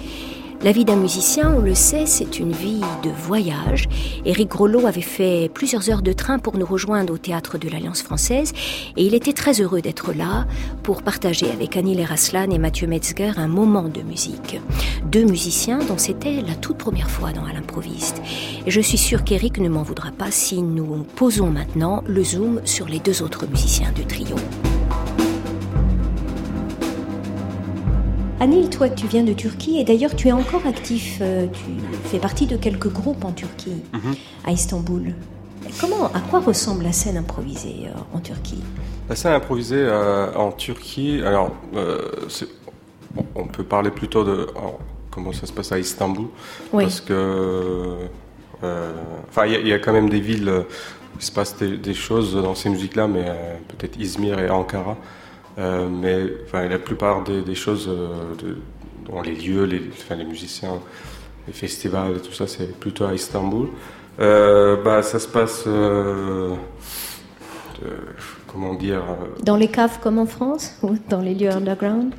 La 0.61 0.73
vie 0.73 0.83
d'un 0.83 0.97
musicien, 0.97 1.53
on 1.55 1.61
le 1.61 1.73
sait, 1.73 2.05
c'est 2.05 2.37
une 2.37 2.51
vie 2.51 2.81
de 3.01 3.09
voyage. 3.09 3.87
Éric 4.25 4.49
Grolot 4.49 4.87
avait 4.87 4.99
fait 4.99 5.49
plusieurs 5.53 5.89
heures 5.89 6.01
de 6.01 6.11
train 6.11 6.37
pour 6.37 6.57
nous 6.57 6.65
rejoindre 6.65 7.13
au 7.13 7.17
théâtre 7.17 7.57
de 7.57 7.69
l'Alliance 7.69 8.01
française 8.01 8.51
et 8.97 9.05
il 9.05 9.15
était 9.15 9.31
très 9.31 9.61
heureux 9.61 9.81
d'être 9.81 10.11
là 10.11 10.47
pour 10.83 11.01
partager 11.01 11.49
avec 11.49 11.77
Annie 11.77 11.95
Leraslan 11.95 12.49
et 12.49 12.57
Mathieu 12.57 12.87
Metzger 12.87 13.31
un 13.37 13.47
moment 13.47 13.87
de 13.87 14.01
musique. 14.01 14.59
Deux 15.05 15.23
musiciens 15.23 15.79
dont 15.79 15.97
c'était 15.97 16.41
la 16.41 16.55
toute 16.55 16.77
première 16.77 17.09
fois 17.09 17.31
dans 17.31 17.45
À 17.45 17.53
l'improviste. 17.53 18.21
Et 18.65 18.71
je 18.71 18.81
suis 18.81 18.97
sûre 18.97 19.23
qu'Éric 19.23 19.59
ne 19.59 19.69
m'en 19.69 19.83
voudra 19.83 20.11
pas 20.11 20.29
si 20.29 20.61
nous 20.61 21.05
posons 21.15 21.51
maintenant 21.51 22.03
le 22.05 22.21
zoom 22.21 22.59
sur 22.65 22.89
les 22.89 22.99
deux 22.99 23.23
autres 23.23 23.47
musiciens 23.47 23.93
du 23.93 24.03
trio. 24.03 24.35
Anil, 28.41 28.69
toi, 28.69 28.87
tu 28.87 29.05
viens 29.05 29.23
de 29.23 29.33
Turquie 29.33 29.79
et 29.79 29.83
d'ailleurs, 29.83 30.15
tu 30.15 30.29
es 30.29 30.31
encore 30.31 30.65
actif. 30.65 31.17
Euh, 31.21 31.47
tu 31.47 31.71
fais 32.05 32.19
partie 32.19 32.47
de 32.47 32.55
quelques 32.55 32.87
groupes 32.87 33.25
en 33.25 33.33
Turquie, 33.33 33.83
mhm. 33.91 34.15
à 34.45 34.51
Istanbul. 34.51 35.13
Comment, 35.81 36.05
à 36.05 36.21
quoi 36.21 36.39
ressemble 36.39 36.85
la 36.85 36.93
scène 36.93 37.17
improvisée 37.17 37.87
euh, 37.87 38.17
en 38.17 38.19
Turquie? 38.19 38.63
La 39.09 39.15
scène 39.17 39.33
improvisée 39.33 39.81
euh, 39.81 40.33
en 40.35 40.53
Turquie, 40.53 41.21
alors, 41.25 41.51
on 43.35 43.45
peut 43.45 43.63
parler 43.63 43.91
plutôt 43.91 44.23
de 44.23 44.47
comment 45.11 45.33
ça 45.33 45.45
se 45.45 45.51
passe 45.51 45.73
à 45.73 45.79
Istanbul, 45.79 46.27
parce 46.71 47.01
que, 47.01 48.07
enfin, 48.61 49.47
il 49.47 49.67
y, 49.67 49.73
a 49.73 49.79
quand 49.79 49.91
même 49.91 50.09
des 50.09 50.21
villes 50.21 50.49
où 50.49 51.17
il 51.19 51.23
se 51.23 51.31
passe 51.31 51.57
des, 51.57 51.93
choses 51.93 52.35
dans 52.35 52.55
ces 52.55 52.69
musiques-là, 52.69 53.07
mais 53.07 53.25
peut-être 53.67 53.99
Izmir 53.99 54.39
et 54.39 54.49
Ankara. 54.49 54.95
Euh, 55.59 55.89
mais 55.89 56.67
la 56.69 56.79
plupart 56.79 57.23
des, 57.23 57.55
choses 57.55 57.89
euh, 57.89 58.55
dans 59.09 59.21
les 59.21 59.35
lieux, 59.35 59.65
les, 59.65 59.81
musiciens, 60.23 60.79
les 61.47 61.53
festivals 61.53 62.17
et 62.17 62.21
tout 62.21 62.31
ça, 62.31 62.47
c'est 62.47 62.79
plutôt 62.79 63.05
à 63.05 63.13
Istanbul. 63.13 63.67
Euh, 64.19 64.81
bah, 64.83 65.03
ça 65.03 65.19
se 65.19 65.27
passe, 65.27 65.67
comment 68.47 68.73
dire 68.73 69.03
Dans 69.43 69.57
les 69.57 69.67
caves 69.67 69.99
comme 70.01 70.17
en 70.17 70.25
France 70.25 70.77
ou 70.81 70.95
dans 71.09 71.21
les 71.21 71.35
lieux 71.35 71.51
underground? 71.51 72.13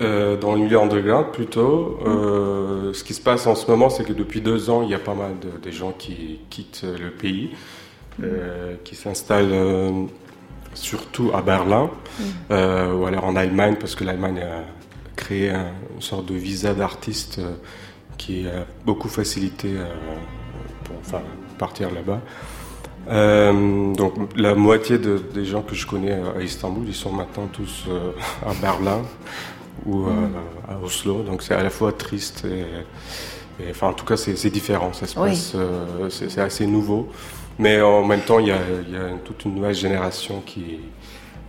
Dans 0.00 0.54
les 0.54 0.68
lieux 0.68 0.78
underground 0.78 1.32
plutôt. 1.32 1.98
ce 2.04 3.04
qui 3.04 3.12
se 3.12 3.20
passe 3.20 3.46
en 3.46 3.54
ce 3.54 3.70
moment, 3.70 3.90
c'est 3.90 4.04
que 4.04 4.12
depuis 4.12 4.40
deux 4.40 4.70
ans, 4.70 4.82
il 4.82 4.90
y 4.90 4.94
a 4.94 4.98
pas 4.98 5.14
mal 5.14 5.32
de, 5.62 5.70
gens 5.70 5.92
qui 5.92 6.40
quittent 6.48 6.84
le 6.84 7.10
pays, 7.10 7.50
qui 8.84 8.94
s'installent 8.94 10.08
surtout 10.80 11.30
à 11.34 11.42
Berlin 11.42 11.86
mm. 11.86 12.22
euh, 12.50 12.94
ou 12.94 13.06
alors 13.06 13.24
en 13.24 13.36
Allemagne, 13.36 13.76
parce 13.78 13.94
que 13.94 14.04
l'Allemagne 14.04 14.40
a 14.40 14.64
créé 15.16 15.50
une 15.50 16.00
sorte 16.00 16.26
de 16.26 16.34
visa 16.34 16.74
d'artiste 16.74 17.38
euh, 17.38 17.54
qui 18.16 18.46
a 18.46 18.66
beaucoup 18.84 19.08
facilité 19.08 19.68
euh, 19.76 19.86
pour 20.84 20.96
enfin, 21.00 21.22
partir 21.58 21.90
là-bas. 21.90 22.20
donc 23.96 24.14
la 24.36 24.54
moitié 24.54 24.98
des 24.98 25.44
gens 25.44 25.62
que 25.62 25.74
je 25.74 25.86
connais 25.86 26.12
à 26.36 26.42
Istanbul, 26.42 26.84
ils 26.86 26.94
sont 26.94 27.12
maintenant 27.12 27.48
tous 27.52 27.86
à 28.46 28.52
Berlin 28.60 29.02
ou 29.86 30.06
mm. 30.06 30.32
à 30.68 30.84
Oslo. 30.84 31.22
Donc 31.22 31.42
c'est 31.42 31.54
à 31.54 31.62
la 31.62 31.70
fois 31.70 31.92
triste 31.92 32.44
et, 32.44 33.70
enfin 33.70 33.88
en 33.88 33.92
tout 33.92 34.04
cas 34.04 34.16
c'est 34.16 34.50
différent. 34.50 34.92
Ça 34.92 35.06
se 35.06 35.14
passe, 35.14 35.56
c'est 36.10 36.40
assez 36.40 36.66
nouveau. 36.66 37.08
Mais 37.58 37.80
en 37.80 38.04
même 38.04 38.20
temps, 38.20 38.38
il 38.38 38.48
y 38.48 38.52
a, 38.52 38.60
toute 39.24 39.44
une 39.44 39.56
nouvelle 39.56 39.74
génération 39.74 40.40
qui, 40.46 40.78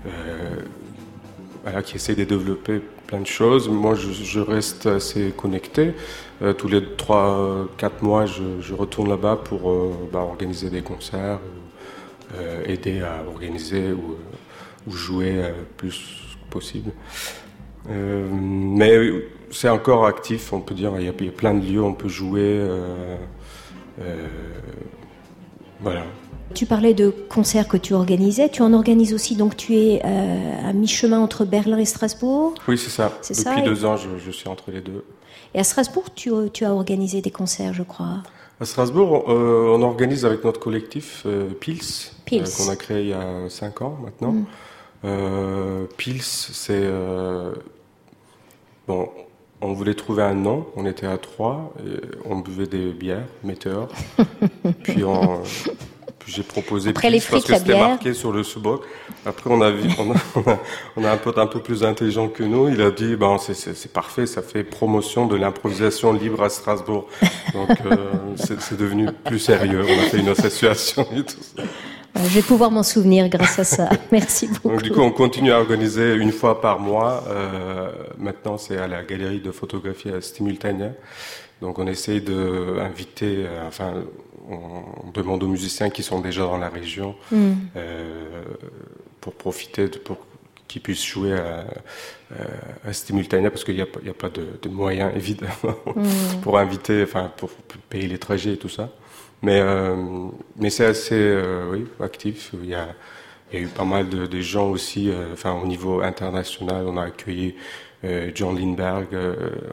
euh, 0.06 1.82
qui 1.82 1.98
essaie 1.98 2.16
de 2.16 2.24
développer 2.24 2.82
plein 3.06 3.20
de 3.20 3.28
choses. 3.28 3.70
Moi, 3.70 3.94
je, 3.96 4.40
reste 4.40 4.88
assez 4.88 5.32
connecté. 5.38 5.94
Euh, 6.42 6.54
tous 6.54 6.68
les 6.68 6.82
3-4 6.82 7.68
mois, 8.02 8.26
je, 8.26 8.74
retourne 8.74 9.10
là-bas 9.10 9.36
pour 9.44 9.70
euh, 9.70 9.94
bah, 10.12 10.20
organiser 10.20 10.70
des 10.70 10.82
concerts, 10.82 11.40
aider 12.66 13.02
à 13.02 13.24
organiser 13.28 13.92
ou, 13.92 14.16
jouer 14.92 15.34
le 15.34 15.66
plus 15.78 16.38
possible. 16.50 16.92
mais 17.88 19.12
c'est 19.52 19.70
encore 19.70 20.06
actif, 20.06 20.54
on 20.54 20.62
peut 20.62 20.74
dire. 20.74 20.92
Il 20.98 21.06
y, 21.06 21.10
a, 21.10 21.14
il 21.20 21.26
y, 21.26 21.30
a, 21.30 21.32
plein 21.32 21.54
de 21.54 21.66
lieux 21.66 21.82
où 21.82 21.86
on 21.86 21.94
peut 21.94 22.08
jouer. 22.08 22.66
Voilà. 25.82 26.04
Tu 26.56 26.66
parlais 26.66 26.94
de 26.94 27.10
concerts 27.30 27.68
que 27.68 27.78
tu 27.78 27.94
organisais. 27.94 28.50
Tu 28.50 28.62
en 28.62 28.74
organises 28.74 29.14
aussi, 29.14 29.36
donc 29.36 29.56
tu 29.56 29.76
es 29.76 30.02
euh, 30.04 30.70
à 30.70 30.74
mi-chemin 30.74 31.20
entre 31.20 31.46
Berlin 31.46 31.78
et 31.78 31.86
Strasbourg 31.86 32.56
Oui, 32.68 32.78
c'est 32.78 32.90
ça. 32.90 33.12
Depuis 33.30 33.64
deux 33.64 33.86
ans, 33.86 33.96
je, 33.98 34.32
suis 34.32 34.48
entre 34.48 34.72
les 34.72 34.82
deux. 34.82 35.04
Et 35.54 35.60
à 35.60 35.64
Strasbourg, 35.64 36.06
tu, 36.16 36.32
as 36.66 36.74
organisé 36.74 37.22
des 37.22 37.32
concerts, 37.32 37.74
je 37.74 37.84
crois 37.84 38.24
À 38.60 38.66
Strasbourg, 38.66 39.26
euh, 39.30 39.76
on 39.76 39.82
organise 39.84 40.26
avec 40.26 40.44
notre 40.44 40.60
collectif 40.60 41.24
euh, 41.26 41.50
Pils, 41.50 41.82
qu'on 42.28 42.70
a 42.70 42.76
créé 42.76 43.02
il 43.04 43.10
y 43.10 43.14
a 43.14 43.50
cinq 43.50 43.82
ans 43.82 43.98
maintenant. 44.04 44.34
Mm. 45.04 45.88
Pils, 45.98 46.24
c'est. 46.24 46.90
bon, 48.88 49.08
on 49.62 49.74
voulait 49.74 49.94
trouver 49.94 50.24
un 50.24 50.34
nom, 50.34 50.68
on 50.76 50.86
était 50.86 51.08
à 51.08 51.18
trois, 51.18 51.74
on 52.26 52.38
buvait 52.38 52.68
des 52.68 52.92
bières, 52.92 53.26
météores. 53.44 53.90
puis, 54.84 55.04
j'ai 56.30 56.44
proposé 56.44 56.92
Après 56.92 57.10
les 57.10 57.20
parce 57.20 57.44
que 57.44 57.56
c'était 57.56 57.80
marqué 57.80 58.14
sur 58.14 58.32
le 58.32 58.44
sous 58.44 58.62
Après, 59.26 59.50
on 59.50 59.62
a, 59.62 59.72
vu, 59.72 59.90
on 60.96 61.04
a, 61.04 61.12
un 61.12 61.18
pote 61.18 61.38
un 61.38 61.48
peu 61.48 61.60
plus 61.60 61.84
intelligent 61.84 62.28
que 62.28 62.44
nous. 62.44 62.70
Il 62.70 62.82
a 62.82 62.92
dit, 62.92 63.16
ben, 63.16 63.38
c'est 63.40 63.92
parfait, 63.92 64.26
ça 64.26 64.42
fait 64.42 64.64
promotion 64.64 65.26
de 65.26 65.36
l'improvisation 65.36 66.14
libre 66.14 66.44
à 66.44 66.50
Strasbourg. 66.50 67.08
Donc, 67.54 67.70
euh, 67.86 67.96
c'est 68.36 68.78
devenu 68.78 69.08
plus 69.26 69.40
sérieux. 69.40 69.84
On 69.88 70.00
a 70.00 70.04
fait 70.04 70.20
une 70.20 70.30
association 70.30 71.08
et 71.16 71.24
tout 71.24 71.38
ça. 71.42 71.64
Euh, 72.18 72.22
je 72.24 72.36
vais 72.36 72.42
pouvoir 72.42 72.72
m'en 72.72 72.84
souvenir 72.84 73.30
grâce 73.30 73.60
à 73.60 73.64
ça. 73.64 73.90
Merci 74.12 74.48
beaucoup. 74.48 74.70
Donc, 74.70 74.82
du 74.82 74.92
coup, 74.92 75.02
on 75.02 75.12
continue 75.12 75.52
à 75.52 75.60
organiser 75.60 76.16
une 76.16 76.32
fois 76.32 76.62
par 76.62 76.80
mois. 76.80 77.24
Euh, 77.28 77.92
maintenant, 78.18 78.58
c'est 78.58 78.78
à 78.78 78.88
la 78.88 79.04
galerie 79.04 79.40
de 79.40 79.52
photographie 79.52 80.10
à 80.10 80.22
Stimultania. 80.22 80.92
Donc, 81.62 81.78
on 81.78 81.88
essaye 81.88 82.22
d'inviter, 82.22 83.46
euh, 83.46 83.68
enfin, 83.68 83.94
on 84.50 85.12
demande 85.14 85.44
aux 85.44 85.48
musiciens 85.48 85.90
qui 85.90 86.04
sont 86.04 86.20
déjà 86.20 86.42
dans 86.42 86.58
la 86.58 86.70
région 86.70 87.16
mm. 87.32 87.52
euh, 87.76 88.44
pour 89.22 89.34
profiter, 89.34 89.90
de, 89.90 89.98
pour 89.98 90.18
qu'ils 90.68 90.82
puissent 90.82 91.06
jouer 91.06 91.34
à, 91.34 91.66
à, 92.88 92.94
Stimultania 92.94 93.52
parce 93.52 93.64
qu'il 93.64 93.76
n'y 93.76 93.82
a, 93.82 93.86
a, 93.86 94.14
pas 94.14 94.30
de, 94.30 94.48
de, 94.62 94.70
moyens 94.70 95.12
évidemment 95.16 95.76
mm. 95.96 96.42
pour 96.42 96.58
inviter, 96.58 97.04
enfin, 97.04 97.32
pour 97.38 97.50
payer 97.90 98.08
les 98.08 98.18
trajets 98.18 98.54
et 98.54 98.58
tout 98.58 98.70
ça. 98.70 98.90
Mais, 99.42 99.60
euh, 99.62 99.96
mais 100.58 100.70
c'est 100.70 100.86
assez 100.86 101.16
euh, 101.16 101.72
oui, 101.72 101.86
actif. 102.02 102.52
Il 102.62 102.70
y, 102.70 102.76
a, 102.76 102.90
il 103.52 103.60
y 103.60 103.62
a 103.62 103.66
eu 103.66 103.68
pas 103.68 103.86
mal 103.86 104.10
de, 104.10 104.26
de 104.26 104.42
gens 104.42 104.70
aussi, 104.70 105.10
euh, 105.10 105.34
enfin 105.34 105.54
au 105.54 105.66
niveau 105.66 106.02
international, 106.02 106.86
on 106.88 106.98
a 106.98 107.06
accueilli 107.06 107.56
euh, 108.04 108.32
John 108.34 108.58
Lindberg, 108.58 109.08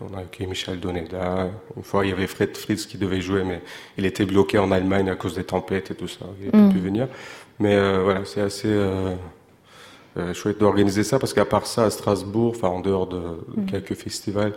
on 0.01 0.17
a 0.17 0.21
accueilli 0.21 0.49
Michel 0.49 0.79
Doneda. 0.81 1.49
Une 1.77 1.83
fois, 1.83 2.05
il 2.05 2.11
y 2.11 2.13
avait 2.13 2.27
Fred 2.27 2.57
Fritz 2.57 2.87
qui 2.87 2.99
devait 2.99 3.21
jouer, 3.21 3.45
mais 3.45 3.61
il 3.99 4.07
était 4.07 4.25
bloqué 4.25 4.59
en 4.59 4.71
Allemagne 4.71 5.09
à 5.11 5.17
cause 5.17 5.35
des 5.35 5.45
tempêtes 5.45 5.91
et 5.91 5.95
tout 5.95 6.09
ça. 6.09 6.27
Il 6.41 6.51
n'a 6.59 6.67
mm. 6.67 6.73
pu 6.73 6.79
venir. 6.79 7.09
Mais 7.59 7.77
voilà, 8.01 8.25
c'est 8.25 8.41
assez 8.41 8.75
chouette 10.35 10.59
d'organiser 10.59 11.05
ça 11.05 11.21
parce 11.21 11.33
qu'à 11.33 11.45
part 11.45 11.67
ça, 11.67 11.85
à 11.85 11.91
Strasbourg, 11.91 12.53
enfin 12.57 12.69
en 12.69 12.81
dehors 12.81 13.07
de 13.07 13.21
mm. 13.57 13.67
quelques 13.67 13.95
festivals, 13.95 14.55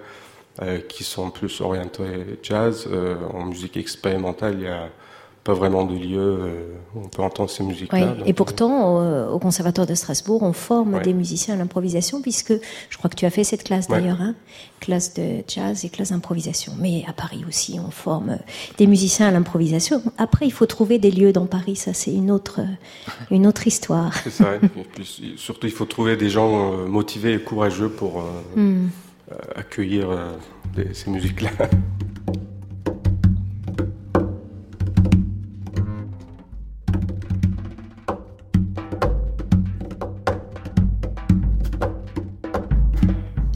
euh, 0.62 0.80
qui 0.80 1.06
sont 1.06 1.30
plus 1.30 1.62
orientés 1.62 2.38
jazz. 2.44 2.86
Euh, 2.92 3.16
en 3.34 3.46
musique 3.46 3.78
expérimentale, 3.78 4.56
il 4.56 4.60
n'y 4.60 4.68
a 4.68 4.90
pas 5.46 5.54
vraiment 5.54 5.86
de 5.86 5.96
lieu 5.96 6.20
euh, 6.20 6.74
où 6.94 7.04
on 7.06 7.08
peut 7.08 7.22
entendre 7.22 7.50
ces 7.50 7.64
musiques-là. 7.64 8.16
Et 8.26 8.34
pourtant, 8.34 9.30
au 9.32 9.40
Conservatoire 9.40 9.88
de 9.88 9.96
Strasbourg, 9.96 10.44
on 10.44 10.52
forme 10.52 11.02
des 11.02 11.14
musiciens 11.14 11.54
à 11.54 11.58
l'improvisation, 11.58 12.22
puisque 12.22 12.52
je 12.90 12.98
crois 12.98 13.10
que 13.10 13.16
tu 13.16 13.26
as 13.26 13.30
fait 13.30 13.46
cette 13.46 13.64
classe 13.64 13.88
d'ailleurs, 13.88 14.20
hein, 14.20 14.36
classe 14.82 15.14
de 15.14 15.44
jazz 15.48 15.86
et 15.86 15.90
classe 15.90 16.12
d'improvisation. 16.12 16.74
Mais 16.78 17.06
à 17.08 17.14
Paris 17.14 17.46
aussi, 17.48 17.80
on 17.80 17.90
forme 17.90 18.38
des 18.78 18.86
musiciens 18.86 19.30
à 19.30 19.32
l'improvisation. 19.32 20.04
Après, 20.18 20.46
il 20.46 20.52
faut 20.52 20.66
trouver 20.66 21.00
des 21.00 21.12
lieux 21.12 21.32
dans 21.32 21.46
Paris, 21.46 21.78
ça 21.78 21.94
c'est 21.94 22.12
une 22.12 22.32
autre, 22.32 22.60
une 23.32 23.48
autre 23.48 23.66
histoire. 23.66 24.14
C'est 24.26 24.30
ça, 24.30 24.56
surtout 25.38 25.68
il 25.68 25.74
faut 25.74 25.86
trouver 25.86 26.18
des 26.18 26.30
gens 26.30 26.86
motivés 26.86 27.36
et 27.36 27.40
courageux 27.40 27.90
pour... 27.90 28.26
Hmm. 28.56 28.88
Euh, 29.32 29.36
accueillir 29.56 30.10
euh, 30.10 30.32
ces 30.92 31.12
musiques-là. 31.12 31.52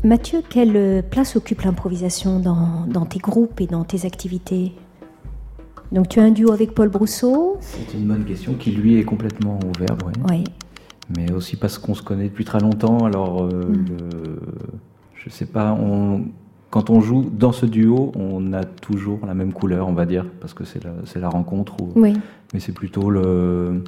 Mathieu, 0.04 0.44
quelle 0.48 1.04
place 1.10 1.36
occupe 1.36 1.62
l'improvisation 1.62 2.40
dans, 2.40 3.06
tes 3.06 3.20
groupes 3.20 3.62
et 3.62 3.68
dans 3.68 3.84
tes 3.84 4.06
activités? 4.06 4.74
Donc 5.92 6.10
tu 6.10 6.20
as 6.20 6.24
un 6.24 6.32
duo 6.32 6.52
avec 6.52 6.76
Paul 6.76 6.90
Brousseau? 6.90 7.58
C'est 7.62 7.98
une 7.98 8.08
bonne 8.08 8.26
question 8.26 8.54
qui 8.54 8.72
lui 8.72 9.00
est 9.00 9.06
complètement 9.06 9.60
ouverte, 9.64 10.02
oui. 10.06 10.14
oui. 10.30 10.44
Mais 11.18 11.32
aussi 11.32 11.56
parce 11.56 11.78
qu'on 11.78 11.96
se 11.96 12.04
connaît 12.04 12.26
depuis 12.26 12.46
très 12.46 12.60
longtemps, 12.60 13.06
alors 13.06 13.44
euh, 13.44 13.66
mm 13.66 13.98
je 15.24 15.30
sais 15.30 15.46
pas, 15.46 15.74
on, 15.74 16.26
quand 16.70 16.90
on 16.90 17.02
joue 17.02 17.30
dans 17.32 17.52
ce 17.52 17.66
duo, 17.66 18.12
on 18.16 18.54
a 18.54 18.64
toujours 18.64 19.26
la 19.26 19.34
même 19.34 19.54
couleur, 19.54 19.88
on 19.88 19.94
va 19.94 20.06
dire, 20.06 20.26
parce 20.42 20.54
que 20.54 20.64
c'est 20.64 20.84
la, 20.84 20.92
la, 21.16 21.30
rencontre. 21.30 21.76
oui. 21.96 22.14
Mais 22.54 22.60
c'est 22.60 22.72
plutôt 22.72 23.10
le 23.10 23.84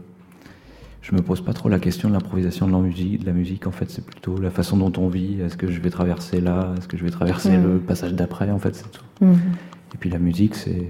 je 1.05 1.13
me 1.13 1.21
pose 1.21 1.41
pas 1.41 1.53
trop 1.53 1.69
la 1.69 1.77
question 1.77 2.09
de 2.09 2.13
l'improvisation 2.13 2.65
de 2.65 2.71
la 2.71 2.79
musique. 2.79 3.21
De 3.21 3.27
la 3.27 3.31
musique, 3.31 3.67
en 3.67 3.71
fait, 3.71 3.91
c'est 3.91 4.03
plutôt 4.03 4.39
la 4.39 4.49
façon 4.49 4.75
dont 4.75 4.91
on 4.99 5.07
vit. 5.07 5.39
Est-ce 5.39 5.55
que 5.55 5.69
je 5.69 5.79
vais 5.79 5.91
traverser 5.91 6.41
là 6.41 6.73
Est-ce 6.77 6.87
que 6.87 6.97
je 6.97 7.03
vais 7.03 7.11
traverser 7.11 7.55
mm. 7.55 7.63
le 7.63 7.77
passage 7.77 8.15
d'après 8.15 8.49
En 8.49 8.57
fait, 8.57 8.73
c'est 8.75 8.91
tout. 8.91 9.03
Mm. 9.21 9.33
Et 9.93 9.97
puis 9.99 10.09
la 10.09 10.17
musique, 10.17 10.55
c'est 10.55 10.87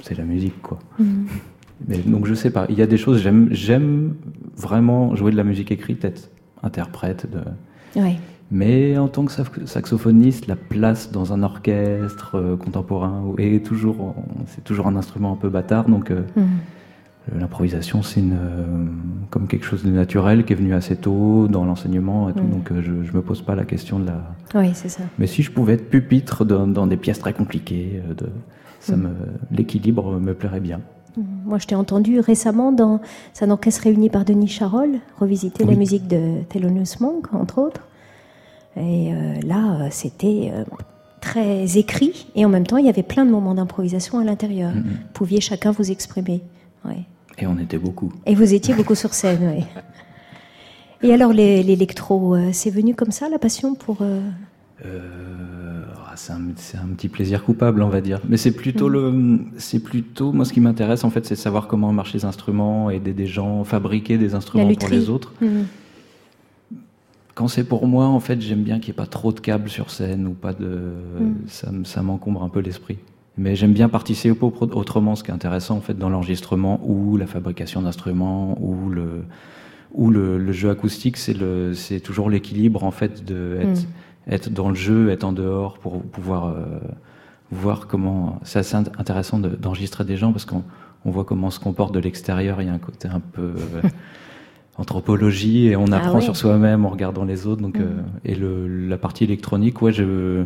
c'est 0.00 0.18
la 0.18 0.24
musique, 0.24 0.60
quoi. 0.62 0.80
Mm. 0.98 1.26
Mais, 1.86 1.98
donc 1.98 2.26
je 2.26 2.34
sais 2.34 2.50
pas. 2.50 2.66
Il 2.70 2.76
y 2.76 2.82
a 2.82 2.86
des 2.86 2.96
choses. 2.96 3.20
J'aime 3.20 3.48
j'aime 3.52 4.16
vraiment 4.56 5.14
jouer 5.14 5.30
de 5.30 5.36
la 5.36 5.44
musique 5.44 5.70
écrite, 5.70 6.04
être 6.04 6.28
interprète. 6.64 7.30
De... 7.30 7.38
Oui. 8.00 8.16
Mais 8.52 8.98
en 8.98 9.08
tant 9.08 9.24
que 9.24 9.32
saxophoniste, 9.64 10.46
la 10.46 10.56
place 10.56 11.10
dans 11.10 11.32
un 11.32 11.42
orchestre 11.42 12.34
euh, 12.34 12.56
contemporain 12.56 13.24
est 13.38 13.64
toujours, 13.64 14.14
c'est 14.46 14.62
toujours 14.62 14.86
un 14.86 14.94
instrument 14.94 15.32
un 15.32 15.36
peu 15.36 15.48
bâtard, 15.48 15.88
donc. 15.88 16.10
Euh, 16.10 16.22
euh, 17.32 17.38
l'improvisation, 17.38 18.02
c'est 18.02 18.20
euh, 18.20 18.64
comme 19.30 19.46
quelque 19.46 19.64
chose 19.64 19.84
de 19.84 19.90
naturel 19.90 20.44
qui 20.44 20.54
est 20.54 20.56
venu 20.56 20.74
assez 20.74 20.96
tôt 20.96 21.46
dans 21.48 21.64
l'enseignement 21.64 22.28
et 22.28 22.32
tout, 22.32 22.42
donc 22.42 22.72
je, 22.80 22.90
ne 22.90 23.16
me 23.16 23.22
pose 23.22 23.42
pas 23.42 23.54
la 23.54 23.64
question 23.64 24.00
de 24.00 24.06
la. 24.06 24.34
Oui, 24.56 24.72
c'est 24.74 24.88
ça. 24.88 25.04
Mais 25.18 25.28
si 25.28 25.42
je 25.42 25.52
pouvais 25.52 25.74
être 25.74 25.88
pupitre 25.88 26.44
dans, 26.44 26.86
des 26.86 26.96
pièces 26.96 27.20
très 27.20 27.32
compliquées, 27.32 28.02
de, 28.16 28.26
ça 28.80 28.96
me, 28.96 29.10
l'équilibre 29.52 30.18
me 30.18 30.34
plairait 30.34 30.58
bien. 30.58 30.80
Moi, 31.44 31.58
je 31.58 31.66
t'ai 31.66 31.76
entendu 31.76 32.18
récemment 32.18 32.72
dans 32.72 33.00
un 33.40 33.50
orchestre 33.50 33.84
réuni 33.84 34.10
par 34.10 34.24
Denis 34.24 34.48
Charol 34.48 34.90
revisiter 35.20 35.64
la 35.64 35.76
musique 35.76 36.08
de 36.08 36.42
Thelonious 36.48 36.96
Monk, 37.00 37.32
entre 37.34 37.58
autres. 37.58 37.82
Et 38.76 39.12
là, 39.44 39.90
c'était 39.90 40.52
très 41.20 41.78
écrit 41.78 42.26
et 42.34 42.44
en 42.44 42.48
même 42.48 42.66
temps, 42.66 42.78
il 42.78 42.86
y 42.86 42.88
avait 42.88 43.02
plein 43.02 43.24
de 43.24 43.30
moments 43.30 43.54
d'improvisation 43.54 44.18
à 44.18 44.24
l'intérieur. 44.24 44.72
Vous 44.72 45.12
pouviez 45.12 45.40
chacun 45.40 45.70
vous 45.70 45.90
exprimer. 45.90 46.42
Ouais. 46.84 47.04
Et 47.38 47.46
on 47.46 47.58
était 47.58 47.78
beaucoup. 47.78 48.12
Et 48.26 48.34
vous 48.34 48.54
étiez 48.54 48.74
beaucoup 48.74 48.94
sur 48.94 49.14
scène, 49.14 49.54
oui. 49.56 49.64
Et 51.02 51.12
alors 51.12 51.32
l'électro, 51.32 52.36
euh, 52.36 52.50
c'est 52.52 52.70
venu 52.70 52.94
comme 52.94 53.10
ça 53.10 53.28
la 53.28 53.38
passion 53.38 53.74
pour 53.74 53.98
euh, 54.02 54.20
euh, 54.84 55.82
ah, 56.06 56.12
c'est 56.14 56.32
un, 56.32 56.86
petit 56.94 57.08
plaisir 57.08 57.44
coupable, 57.44 57.82
on 57.82 57.88
va 57.88 58.00
dire. 58.00 58.20
Mais 58.28 58.36
c'est 58.36 58.52
plutôt 58.52 58.88
mm. 58.88 58.92
le, 58.92 59.38
c'est 59.58 59.80
plutôt 59.80 60.32
moi 60.32 60.44
ce 60.44 60.52
qui 60.52 60.60
m'intéresse 60.60 61.02
en 61.02 61.10
fait, 61.10 61.26
c'est 61.26 61.34
de 61.34 61.40
savoir 61.40 61.66
comment 61.66 61.92
marchent 61.92 62.12
les 62.12 62.24
instruments, 62.24 62.88
aider 62.90 63.12
des 63.12 63.26
gens, 63.26 63.64
fabriquer 63.64 64.16
des 64.16 64.34
instruments 64.34 64.72
pour 64.74 64.88
les 64.88 65.10
autres. 65.10 65.32
Mm. 65.40 65.62
Quand 67.34 67.48
c'est 67.48 67.64
pour 67.64 67.86
moi, 67.86 68.06
en 68.06 68.20
fait, 68.20 68.40
j'aime 68.40 68.62
bien 68.62 68.78
qu'il 68.78 68.88
n'y 68.88 68.96
ait 68.96 69.02
pas 69.04 69.06
trop 69.06 69.32
de 69.32 69.40
câbles 69.40 69.70
sur 69.70 69.90
scène 69.90 70.26
ou 70.26 70.32
pas 70.32 70.52
de, 70.52 70.66
mm. 71.20 71.34
ça, 71.46 71.70
ça 71.84 72.02
m'encombre 72.02 72.42
un 72.42 72.48
peu 72.48 72.60
l'esprit. 72.60 72.98
Mais 73.38 73.56
j'aime 73.56 73.72
bien 73.72 73.88
participer 73.88 74.38
autrement, 74.40 75.16
ce 75.16 75.24
qui 75.24 75.30
est 75.30 75.34
intéressant 75.34 75.76
en 75.76 75.80
fait 75.80 75.96
dans 75.96 76.10
l'enregistrement 76.10 76.80
ou 76.84 77.16
la 77.16 77.26
fabrication 77.26 77.80
d'instruments 77.80 78.58
ou 78.60 78.90
le 78.90 79.24
ou 79.94 80.10
le, 80.10 80.52
jeu 80.52 80.70
acoustique, 80.70 81.16
c'est 81.16 81.34
le 81.34 81.74
c'est 81.74 82.00
toujours 82.00 82.30
l'équilibre 82.30 82.84
en 82.84 82.90
fait 82.90 83.24
de 83.24 83.58
être, 83.60 83.82
mm. 83.82 84.32
être, 84.32 84.50
dans 84.50 84.68
le 84.68 84.74
jeu, 84.74 85.10
être 85.10 85.24
en 85.24 85.32
dehors 85.32 85.78
pour 85.78 86.02
pouvoir 86.02 86.48
euh, 86.48 86.78
voir 87.50 87.86
comment. 87.86 88.38
C'est 88.42 88.58
assez 88.58 88.76
intéressant 88.76 89.38
d'enregistrer 89.38 90.04
des 90.04 90.18
gens 90.18 90.32
parce 90.32 90.44
qu'on 90.44 90.62
on 91.06 91.10
voit 91.10 91.24
comment 91.24 91.46
on 91.46 91.50
se 91.50 91.60
comporte 91.60 91.94
de 91.94 92.00
l'extérieur. 92.00 92.60
Il 92.60 92.66
y 92.66 92.70
a 92.70 92.74
un 92.74 92.78
côté 92.78 93.08
un 93.08 93.20
peu 93.20 93.54
anthropologie 94.76 95.66
et 95.68 95.76
on 95.76 95.86
ah 95.92 95.98
apprend 95.98 96.20
sur 96.20 96.36
soi-même 96.36 96.84
en 96.84 96.88
regardant 96.88 97.24
les 97.24 97.46
autres. 97.46 97.62
Donc 97.62 97.78
mm. 97.78 97.82
euh, 97.82 98.02
et 98.24 98.34
le, 98.34 98.88
la 98.88 98.98
partie 98.98 99.24
électronique, 99.24 99.82
ouais, 99.82 99.92
je 99.92 100.44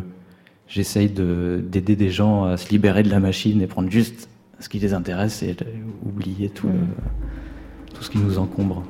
j'essaye 0.67 1.09
d'aider 1.09 1.95
des 1.95 2.09
gens 2.09 2.43
à 2.43 2.57
se 2.57 2.69
libérer 2.69 3.01
de 3.01 3.09
la 3.09 3.21
machine 3.21 3.61
et 3.61 3.67
prendre 3.67 3.89
juste 3.89 4.27
ce 4.59 4.67
qui 4.67 4.79
les 4.79 4.93
intéresse 4.93 5.41
et 5.41 5.55
oublier 6.05 6.49
tout, 6.49 6.67
mm. 6.67 6.87
tout 7.93 8.03
ce 8.03 8.09
qui 8.09 8.17
nous 8.17 8.37
encombre. 8.37 8.83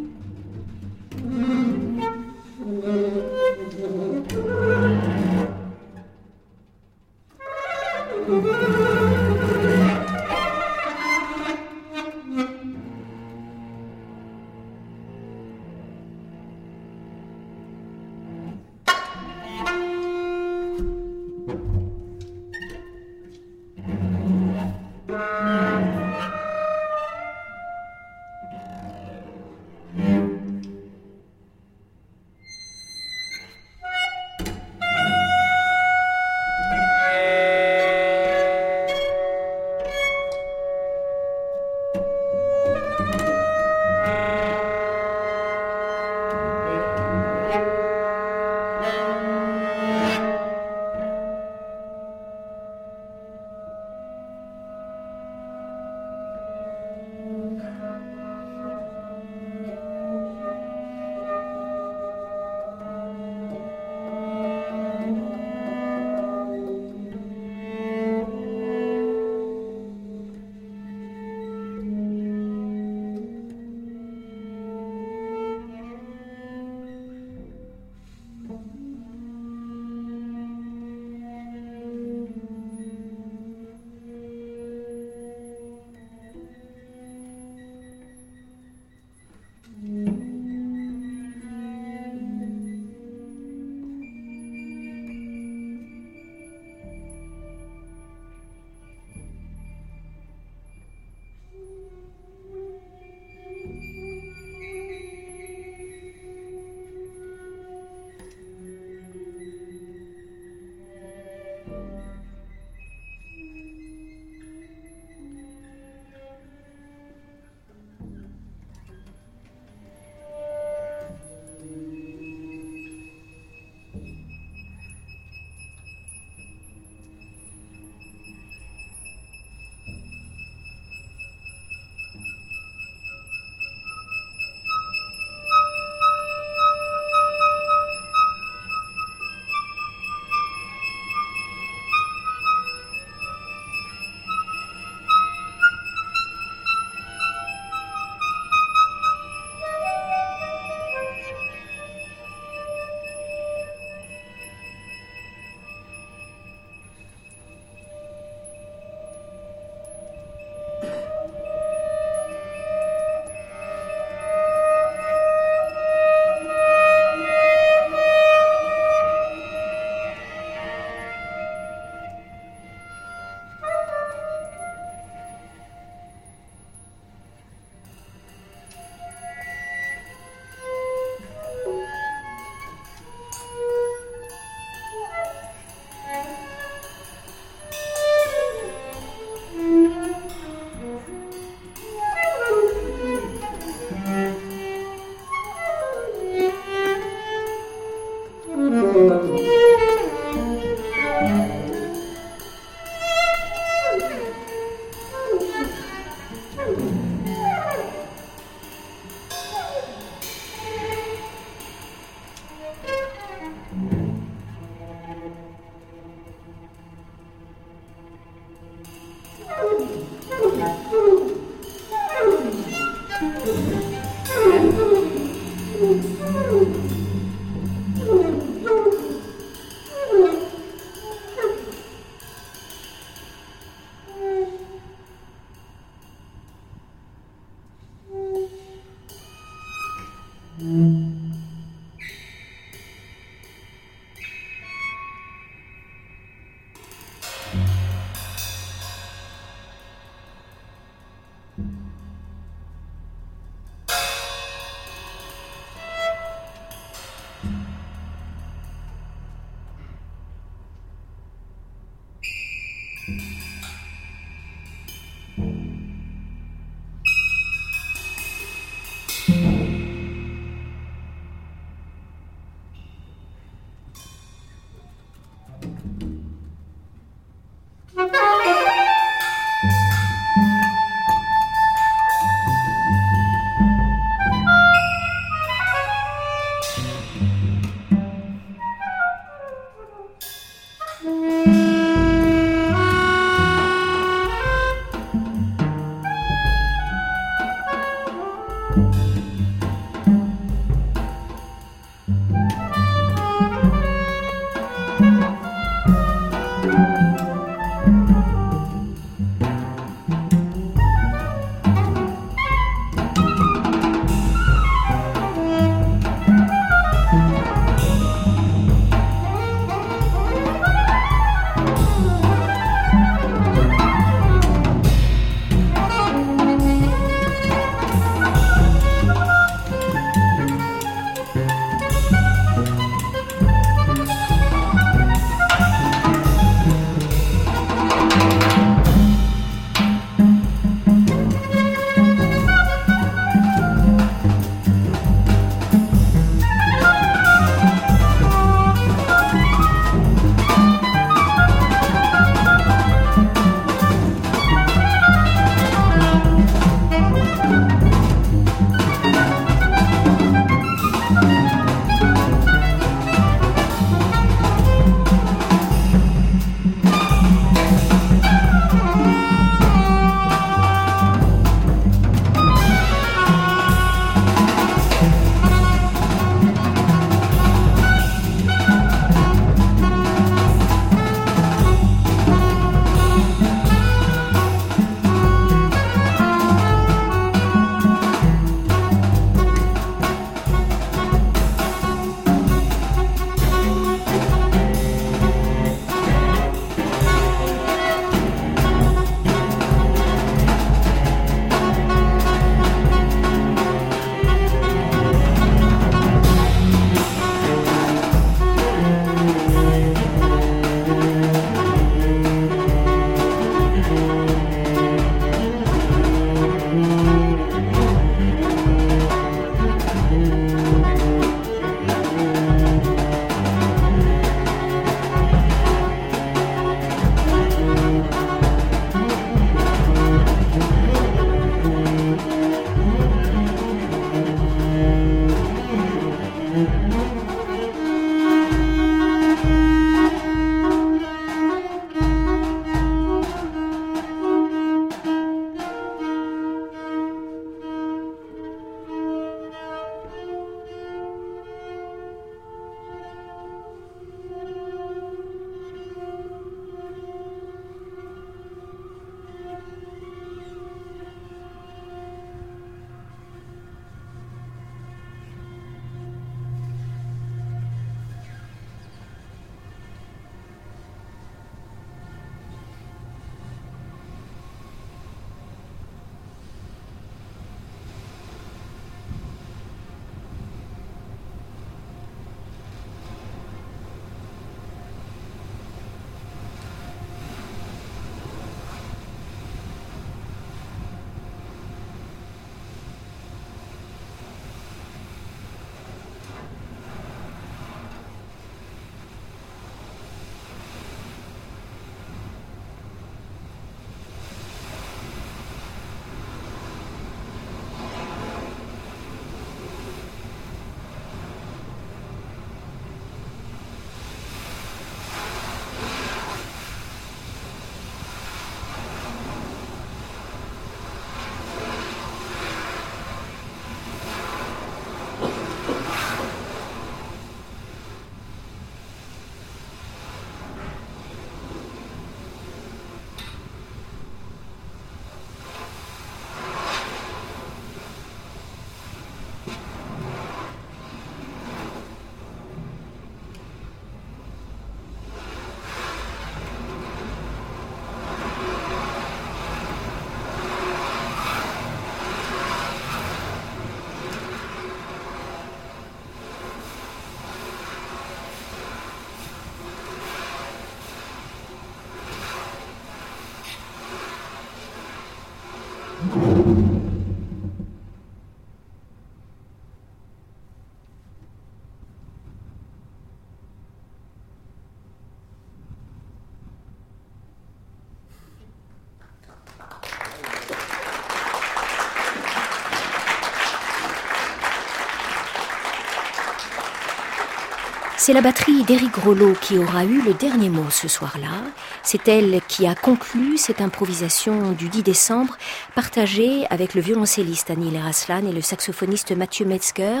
C'est 588.02 588.14
la 588.14 588.22
batterie 588.22 588.64
d'Éric 588.64 588.96
Rollo 588.96 589.34
qui 589.42 589.58
aura 589.58 589.84
eu 589.84 590.00
le 590.00 590.14
dernier 590.14 590.48
mot 590.48 590.70
ce 590.70 590.88
soir-là. 590.88 591.44
C'est 591.82 592.08
elle 592.08 592.40
qui 592.48 592.66
a 592.66 592.74
conclu 592.74 593.36
cette 593.36 593.60
improvisation 593.60 594.52
du 594.52 594.70
10 594.70 594.82
décembre, 594.82 595.36
partagée 595.74 596.46
avec 596.48 596.72
le 596.72 596.80
violoncelliste 596.80 597.50
Anil 597.50 597.76
Eraslan 597.76 598.26
et 598.26 598.32
le 598.32 598.40
saxophoniste 598.40 599.14
Mathieu 599.14 599.44
Metzger. 599.44 600.00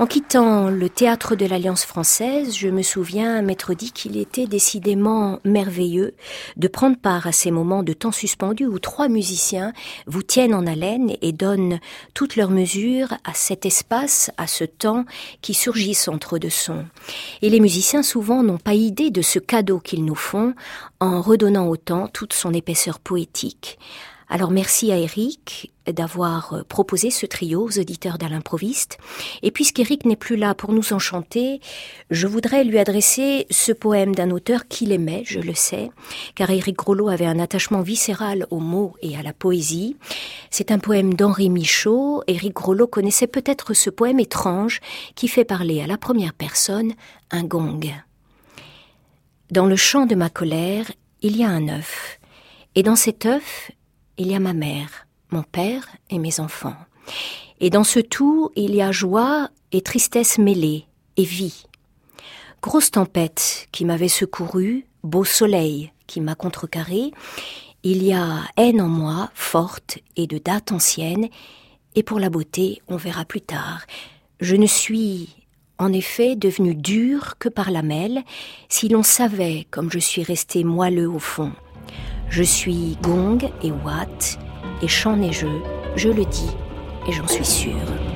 En 0.00 0.06
quittant 0.06 0.70
le 0.70 0.88
théâtre 0.88 1.36
de 1.36 1.46
l'Alliance 1.46 1.84
française, 1.84 2.56
je 2.56 2.68
me 2.68 2.82
souviens 2.82 3.42
m'être 3.42 3.74
dit 3.74 3.92
qu'il 3.92 4.16
était 4.16 4.48
décidément 4.48 5.38
merveilleux 5.44 6.14
de 6.56 6.66
prendre 6.66 6.98
part 6.98 7.28
à 7.28 7.32
ces 7.32 7.52
moments 7.52 7.84
de 7.84 7.92
temps 7.92 8.10
suspendu 8.10 8.66
où 8.66 8.80
trois 8.80 9.08
musiciens 9.08 9.72
vous 10.08 10.24
tiennent 10.24 10.54
en 10.54 10.66
haleine 10.66 11.12
et 11.22 11.30
donnent 11.30 11.78
toutes 12.12 12.34
leurs 12.34 12.50
mesures 12.50 13.14
à 13.22 13.34
cet 13.34 13.66
espace, 13.66 14.32
à 14.36 14.48
ce 14.48 14.64
temps 14.64 15.04
qui 15.42 15.54
surgissent 15.54 16.08
entre 16.08 16.38
deux 16.38 16.50
sons. 16.50 16.86
Et 17.40 17.48
les 17.48 17.60
musiciens 17.60 18.02
souvent 18.02 18.42
n'ont 18.42 18.58
pas 18.58 18.74
idée 18.74 19.12
de 19.12 19.22
ce 19.22 19.38
cadeau 19.38 19.78
qu'ils 19.78 20.04
nous 20.04 20.16
font 20.16 20.54
en 20.98 21.22
redonnant 21.22 21.68
au 21.68 21.76
temps 21.76 22.08
toute 22.08 22.32
son 22.32 22.52
épaisseur 22.52 22.98
poétique. 22.98 23.78
Alors 24.28 24.50
merci 24.50 24.90
à 24.90 24.96
Eric 24.96 25.72
d'avoir 25.86 26.54
euh, 26.54 26.62
proposé 26.62 27.10
ce 27.10 27.26
trio 27.26 27.68
aux 27.68 27.78
auditeurs 27.78 28.16
d'Alain 28.16 28.36
l'improviste. 28.36 28.98
Et 29.42 29.50
puisqu'Eric 29.50 30.06
n'est 30.06 30.16
plus 30.16 30.36
là 30.36 30.54
pour 30.54 30.72
nous 30.72 30.92
enchanter, 30.92 31.60
je 32.10 32.26
voudrais 32.26 32.64
lui 32.64 32.78
adresser 32.78 33.46
ce 33.50 33.72
poème 33.72 34.14
d'un 34.14 34.30
auteur 34.30 34.66
qu'il 34.66 34.92
aimait, 34.92 35.22
je 35.26 35.40
le 35.40 35.54
sais, 35.54 35.90
car 36.34 36.50
Éric 36.50 36.76
Grolot 36.76 37.08
avait 37.08 37.26
un 37.26 37.38
attachement 37.38 37.82
viscéral 37.82 38.46
aux 38.50 38.60
mots 38.60 38.96
et 39.02 39.16
à 39.16 39.22
la 39.22 39.32
poésie. 39.32 39.96
C'est 40.50 40.70
un 40.70 40.78
poème 40.78 41.14
d'Henri 41.14 41.50
Michaud. 41.50 42.22
Éric 42.26 42.54
Grolot 42.54 42.86
connaissait 42.86 43.26
peut-être 43.26 43.74
ce 43.74 43.90
poème 43.90 44.20
étrange 44.20 44.80
qui 45.14 45.28
fait 45.28 45.44
parler 45.44 45.82
à 45.82 45.86
la 45.86 45.98
première 45.98 46.32
personne 46.32 46.94
un 47.30 47.44
gong. 47.44 47.80
Dans 49.50 49.66
le 49.66 49.76
champ 49.76 50.06
de 50.06 50.14
ma 50.14 50.30
colère, 50.30 50.90
il 51.20 51.36
y 51.36 51.44
a 51.44 51.48
un 51.48 51.68
œuf. 51.68 52.18
Et 52.74 52.82
dans 52.82 52.96
cet 52.96 53.26
œuf, 53.26 53.70
il 54.18 54.30
y 54.30 54.34
a 54.34 54.40
ma 54.40 54.52
mère, 54.52 55.06
mon 55.30 55.42
père 55.42 55.88
et 56.10 56.18
mes 56.18 56.40
enfants. 56.40 56.76
Et 57.60 57.70
dans 57.70 57.84
ce 57.84 58.00
tout, 58.00 58.50
il 58.56 58.74
y 58.74 58.82
a 58.82 58.92
joie 58.92 59.48
et 59.72 59.80
tristesse 59.80 60.38
mêlée, 60.38 60.86
et 61.16 61.24
vie. 61.24 61.66
Grosse 62.62 62.90
tempête 62.90 63.68
qui 63.72 63.84
m'avait 63.84 64.08
secouru, 64.08 64.86
beau 65.02 65.24
soleil 65.24 65.92
qui 66.06 66.20
m'a 66.20 66.34
contrecarré, 66.34 67.12
il 67.82 68.02
y 68.02 68.12
a 68.12 68.40
haine 68.56 68.80
en 68.80 68.88
moi, 68.88 69.30
forte 69.34 69.98
et 70.16 70.26
de 70.26 70.38
date 70.38 70.72
ancienne, 70.72 71.28
et 71.94 72.02
pour 72.02 72.18
la 72.18 72.30
beauté, 72.30 72.82
on 72.88 72.96
verra 72.96 73.24
plus 73.24 73.40
tard. 73.40 73.82
Je 74.40 74.56
ne 74.56 74.66
suis 74.66 75.28
en 75.78 75.92
effet 75.92 76.36
devenu 76.36 76.74
dur 76.74 77.36
que 77.38 77.48
par 77.48 77.70
la 77.70 77.82
mêle, 77.82 78.22
si 78.68 78.88
l'on 78.88 79.02
savait 79.02 79.66
comme 79.70 79.90
je 79.90 79.98
suis 79.98 80.22
resté 80.22 80.64
moelleux 80.64 81.08
au 81.08 81.18
fond. 81.18 81.52
Je 82.28 82.42
suis 82.42 82.98
gong 83.02 83.38
et 83.62 83.70
watt, 83.70 84.38
et 84.82 84.88
chant 84.88 85.16
neigeux, 85.16 85.62
je 85.96 86.08
le 86.08 86.24
dis, 86.24 86.50
et 87.06 87.12
j'en 87.12 87.28
suis 87.28 87.44
sûre. 87.44 88.13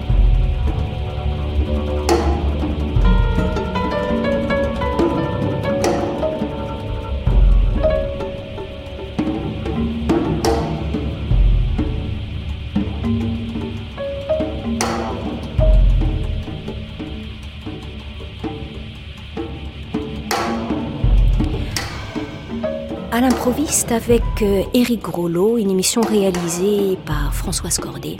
À 23.19 23.21
l'improviste 23.21 23.91
avec 23.91 24.23
euh, 24.43 24.63
Éric 24.75 25.03
Grolot, 25.03 25.59
une 25.59 25.73
émission 25.73 26.01
réalisée 26.03 26.97
par 27.05 27.35
Françoise 27.35 27.79
Cordet 27.79 28.17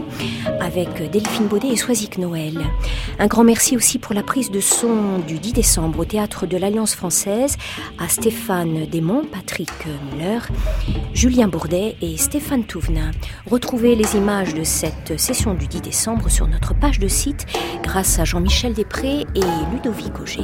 avec 0.61 1.09
Delphine 1.13 1.47
Baudet 1.47 1.69
et 1.69 1.77
Soisic 1.77 2.19
Noël. 2.19 2.59
Un 3.21 3.29
grand 3.29 3.45
merci 3.45 3.77
aussi 3.77 4.01
pour 4.01 4.13
la 4.13 4.25
prise 4.25 4.51
de 4.51 4.59
son 4.59 5.21
du 5.21 5.39
10 5.39 5.53
décembre 5.53 6.01
au 6.01 6.05
théâtre 6.05 6.47
de 6.47 6.57
l'Alliance 6.57 6.97
française 6.97 7.57
à 7.99 8.09
Stéphane 8.09 8.87
Desmond, 8.87 9.23
Patrick 9.31 9.71
Muller, 10.11 10.41
Julien 11.15 11.47
Bourdet 11.47 11.95
et 12.03 12.17
Stéphane 12.17 12.65
Touvenin. 12.65 13.13
Retrouvez 13.49 13.95
les 13.95 14.17
images 14.17 14.53
de 14.53 14.65
cette 14.65 15.17
session 15.21 15.55
du 15.55 15.69
10 15.69 15.81
décembre 15.81 16.29
sur 16.29 16.49
notre 16.49 16.75
page 16.75 16.99
de 16.99 17.09
site 17.09 17.47
grâce 17.85 18.19
à 18.19 18.25
Jean-Michel 18.25 18.73
Després 18.75 19.27
et 19.37 19.71
Ludovic 19.73 20.19
Auger. 20.21 20.43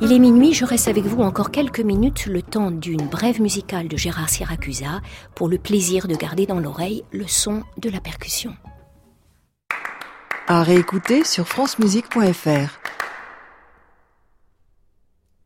Il 0.00 0.12
est 0.12 0.20
minuit, 0.20 0.54
je 0.54 0.64
reste 0.64 0.86
avec 0.86 1.04
vous 1.04 1.22
encore 1.22 1.50
quelques 1.50 1.80
minutes, 1.80 2.26
le 2.26 2.40
temps 2.40 2.70
d'une 2.70 3.08
brève 3.08 3.40
musicale 3.40 3.88
de 3.88 3.96
Gérard 3.96 4.28
Syracusa, 4.28 5.00
pour 5.34 5.48
le 5.48 5.58
plaisir 5.58 6.06
de 6.06 6.14
garder 6.14 6.46
dans 6.46 6.60
l'oreille 6.60 7.02
le 7.10 7.26
son 7.26 7.64
de 7.78 7.90
la 7.90 8.00
percussion. 8.00 8.54
À 10.46 10.62
réécouter 10.62 11.24
sur 11.24 11.48
francemusique.fr. 11.48 12.78